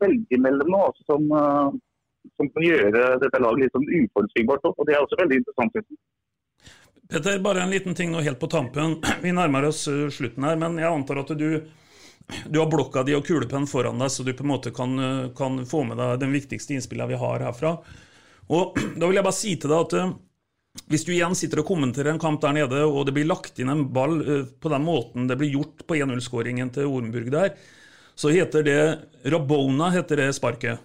velge 0.00 0.38
mellom 0.40 0.70
nå, 0.70 0.82
altså, 0.90 1.02
som, 1.10 1.26
eh, 1.40 2.28
som, 2.38 2.52
kan 2.54 2.68
gjøre 2.68 3.08
dette 3.24 3.42
laget 3.42 3.64
litt 3.64 3.74
sånn 3.74 3.90
uforutsigbart. 3.98 4.70
Og 4.70 4.86
det 4.86 4.94
er 4.94 5.02
også 5.02 5.18
veldig 5.24 5.40
interessant. 5.42 5.90
Petter, 7.10 7.42
bare 7.42 7.66
en 7.66 7.74
liten 7.74 7.98
ting 7.98 8.14
nå 8.14 8.22
helt 8.22 8.38
på 8.38 8.50
tampen. 8.52 9.00
Vi 9.24 9.34
nærmer 9.34 9.66
oss 9.72 9.82
slutten 9.88 10.46
her, 10.46 10.62
men 10.62 10.78
jeg 10.78 10.92
antar 10.92 11.24
at 11.24 11.34
du 11.34 11.50
du 12.46 12.58
har 12.58 12.68
blokka 12.70 13.04
di 13.06 13.14
og 13.16 13.26
kulepenn 13.26 13.68
foran 13.70 14.00
deg, 14.02 14.10
så 14.10 14.24
du 14.26 14.32
på 14.34 14.44
en 14.44 14.50
måte 14.50 14.72
kan, 14.74 14.96
kan 15.36 15.60
få 15.68 15.84
med 15.86 16.00
deg 16.00 16.20
den 16.24 16.34
viktigste 16.34 16.74
innspillene 16.74 17.12
vi 17.12 17.20
har 17.20 17.44
herfra. 17.46 17.76
Og 18.52 18.78
Da 18.98 19.06
vil 19.06 19.18
jeg 19.18 19.26
bare 19.26 19.36
si 19.36 19.54
til 19.60 19.72
deg 19.72 19.84
at 19.84 19.96
uh, 20.00 20.14
hvis 20.92 21.06
du 21.06 21.12
igjen 21.14 21.36
sitter 21.38 21.62
og 21.62 21.68
kommenterer 21.70 22.12
en 22.12 22.22
kamp 22.22 22.42
der 22.42 22.56
nede, 22.58 22.82
og 22.84 23.06
det 23.08 23.14
blir 23.16 23.28
lagt 23.28 23.58
inn 23.62 23.72
en 23.72 23.86
ball 23.94 24.18
uh, 24.22 24.42
på 24.46 24.72
den 24.72 24.86
måten 24.86 25.30
det 25.30 25.38
blir 25.40 25.54
gjort 25.54 25.86
på 25.86 25.98
1-0-skåringen 25.98 26.72
til 26.74 26.90
Ormburg 26.90 27.30
der, 27.34 27.54
så 28.16 28.32
heter 28.32 28.64
det 28.64 28.80
Rabona, 29.28 29.90
heter 29.92 30.22
det 30.22 30.32
sparket. 30.36 30.82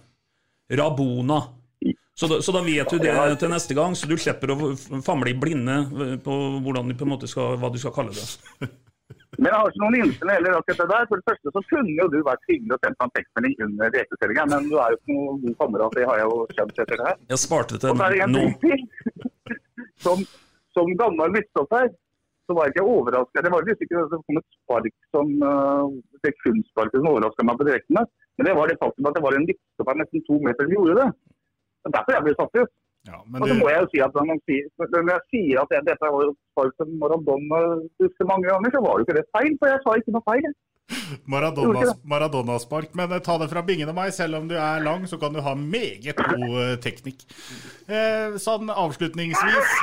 Rabona. 0.72 1.40
Så 2.14 2.28
da, 2.28 2.42
så 2.44 2.52
da, 2.52 2.60
vet 2.60 2.90
du 2.92 2.98
det 3.00 3.14
til 3.40 3.50
neste 3.50 3.74
gang, 3.74 3.94
så 3.96 4.06
du 4.06 4.18
slipper 4.20 4.52
å 4.52 4.56
famle 5.02 5.32
i 5.32 5.38
blinde 5.38 5.78
eh, 5.80 6.16
på, 6.20 6.34
du 6.60 6.92
på 6.92 7.06
en 7.06 7.10
måte 7.14 7.30
skal, 7.30 7.56
hva 7.58 7.70
du 7.72 7.80
skal 7.80 7.94
kalle 7.96 8.12
det. 8.12 8.68
Men 9.38 9.48
jeg 9.48 9.58
har 9.58 9.72
ikke 9.72 9.82
noen 9.82 9.96
innspill 9.98 10.32
heller 10.32 10.58
akkurat 10.58 10.80
det 10.82 10.88
der. 10.92 11.08
For 11.10 11.20
det 11.20 11.28
første 11.30 11.54
så 11.56 11.62
kunne 11.72 11.96
jo 11.98 12.06
du 12.12 12.18
vært 12.26 12.46
hyggelig 12.50 12.76
og 12.76 12.86
sendt 12.86 13.04
en 13.06 13.14
tekstmelding 13.16 13.56
under 13.66 13.96
rekrutteringa, 13.96 14.46
men 14.52 14.70
du 14.70 14.76
er 14.76 14.94
jo 14.94 15.00
ikke 15.00 15.16
noen 15.16 15.42
god 15.42 15.58
kamerat, 15.62 15.98
det 15.98 16.06
har 16.10 16.22
jeg 16.22 16.30
jo 16.30 16.38
kjent 16.52 16.80
etter 16.84 17.02
det 17.02 17.08
her. 17.08 17.18
Jeg 17.34 17.42
sparte 17.42 17.80
til 17.82 18.00
nå. 18.36 18.44
som, 20.06 20.24
som 20.76 20.94
gammel 21.02 21.36
midtstopper 21.36 21.92
så 22.46 22.56
var 22.56 22.68
jeg 22.68 22.74
ikke 22.74 22.88
overraska. 22.94 23.44
Det 23.44 23.52
var 23.52 23.64
ikke 23.72 24.00
det 24.12 24.20
kom 24.26 24.40
et 24.40 24.48
spark 24.58 24.94
som 25.14 25.28
uh, 25.46 25.86
det 26.26 26.34
kunstsparket 26.42 26.98
som 26.98 27.10
overraska 27.12 27.46
meg 27.46 27.60
på 27.60 27.68
direkten. 27.68 28.02
Men 28.36 28.48
det 28.48 28.56
var 28.58 28.68
det 28.68 28.80
faktum 28.80 29.08
at 29.08 29.16
det 29.16 29.24
var 29.24 29.36
en 29.36 29.46
midtstopper 29.48 30.00
nesten 30.00 30.24
to 30.26 30.38
meter 30.44 30.66
som 30.66 30.74
gjorde 30.76 30.98
det. 31.00 31.08
Derfor 31.96 32.16
jeg 32.16 32.26
ble 32.26 32.34
satt 32.38 32.58
ut. 32.62 32.72
Ja, 33.08 33.18
og 33.18 33.48
så 33.48 33.54
må 33.58 33.66
jeg 33.66 33.80
jo 33.82 33.86
si 33.90 34.02
at 34.04 34.14
når, 34.14 34.36
jeg 35.10 35.22
sier 35.32 35.62
at 35.64 35.72
jeg, 35.74 35.82
dette 35.88 36.10
var 36.14 36.22
jo 36.22 36.34
spark 36.52 36.76
som 36.78 36.92
Maradona 37.00 37.62
husker 37.98 38.28
mange 38.28 38.46
ganger, 38.46 38.70
så 38.70 38.82
var 38.84 38.94
det 38.94 39.06
ikke 39.06 39.16
det 39.18 39.24
feil. 39.34 39.56
For 39.58 39.72
jeg 39.72 39.80
sa 39.82 39.96
ikke 39.98 40.14
noe 40.14 40.26
feil. 40.28 40.52
Maradona-spark, 41.32 42.04
Maradona 42.04 42.58
men 42.98 43.22
ta 43.24 43.36
det 43.40 43.48
fra 43.50 43.62
bingen 43.66 43.90
og 43.90 43.96
meg. 43.96 44.12
Selv 44.14 44.38
om 44.38 44.46
du 44.50 44.54
er 44.58 44.84
lang, 44.84 45.06
så 45.08 45.18
kan 45.18 45.34
du 45.34 45.40
ha 45.42 45.54
meget 45.58 46.18
god 46.20 46.46
eh, 46.62 46.76
teknikk. 46.84 47.24
Eh, 47.88 48.38
sånn 48.42 48.70
avslutningsvis 48.70 49.74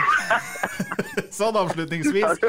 Sånn 1.39 1.59
avslutningsvis 1.59 2.43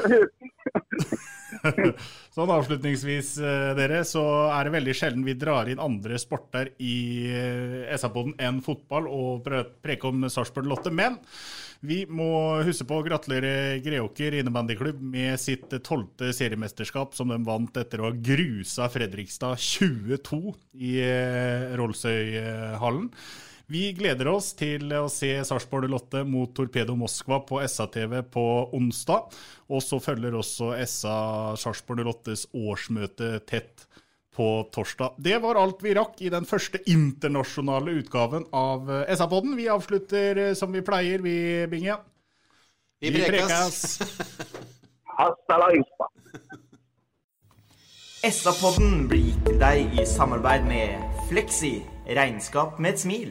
sånn 2.37 2.53
avslutningsvis, 2.55 3.33
eh, 3.43 3.71
dere, 3.79 4.03
så 4.09 4.23
er 4.53 4.67
det 4.67 4.75
veldig 4.77 4.95
sjelden 4.97 5.25
vi 5.27 5.37
drar 5.39 5.71
inn 5.71 5.83
andre 5.83 6.19
sporter 6.21 6.73
i 6.83 6.99
eh, 7.31 7.91
SA-poden 8.01 8.37
enn 8.41 8.61
fotball 8.65 9.09
og 9.11 9.51
preke 9.83 10.11
om 10.11 10.29
Sarpsborg 10.31 10.71
Lotte. 10.71 10.93
Men 10.95 11.19
vi 11.81 12.03
må 12.05 12.61
huske 12.67 12.85
på 12.89 12.99
å 13.01 13.05
gratulere 13.05 13.81
Greåker 13.85 14.37
innebandyklubb 14.41 15.01
med 15.01 15.41
sitt 15.41 15.73
tolvte 15.87 16.33
seriemesterskap, 16.37 17.15
som 17.17 17.33
de 17.33 17.39
vant 17.47 17.81
etter 17.81 18.03
å 18.03 18.11
ha 18.11 18.17
grusa 18.17 18.91
Fredrikstad 18.93 19.57
22 19.61 20.43
i 20.81 20.97
eh, 21.05 21.71
Rollsøyhallen. 21.81 23.09
Vi 23.71 23.93
gleder 23.95 24.27
oss 24.27 24.49
til 24.59 24.91
å 24.99 25.05
se 25.07 25.29
Sarpsborg 25.47 25.87
Lotte 25.93 26.25
mot 26.27 26.51
Torpedo 26.57 26.97
Moskva 26.99 27.37
på 27.47 27.61
SA-TV 27.63 28.17
på 28.27 28.43
onsdag. 28.75 29.29
Og 29.71 29.83
så 29.87 30.01
følger 30.03 30.35
også 30.35 30.73
SA 30.91 31.19
Sarpsborg 31.55 32.03
Lottes 32.09 32.49
årsmøte 32.51 33.37
tett 33.47 33.85
på 34.35 34.47
torsdag. 34.75 35.15
Det 35.23 35.39
var 35.45 35.61
alt 35.61 35.85
vi 35.85 35.93
rakk 35.95 36.19
i 36.19 36.33
den 36.35 36.49
første 36.51 36.81
internasjonale 36.91 37.95
utgaven 38.01 38.49
av 38.51 38.91
SA-podden. 39.07 39.55
Vi 39.55 39.69
avslutter 39.71 40.41
som 40.59 40.75
vi 40.75 40.83
pleier, 40.83 41.23
vi, 41.23 41.35
Binge. 41.71 41.95
Vi, 42.99 43.13
prekas. 43.23 44.01
Hasta 45.21 45.61
la 45.63 45.69
vista. 45.77 46.09
SA-podden 48.27 49.07
blir 49.13 49.29
gitt 49.29 49.47
til 49.47 49.63
deg 49.63 49.95
i 49.95 50.09
samarbeid 50.11 50.67
med 50.67 51.23
Fleksi 51.31 51.77
regnskap 52.19 52.83
med 52.83 52.99
et 52.99 53.05
smil. 53.05 53.31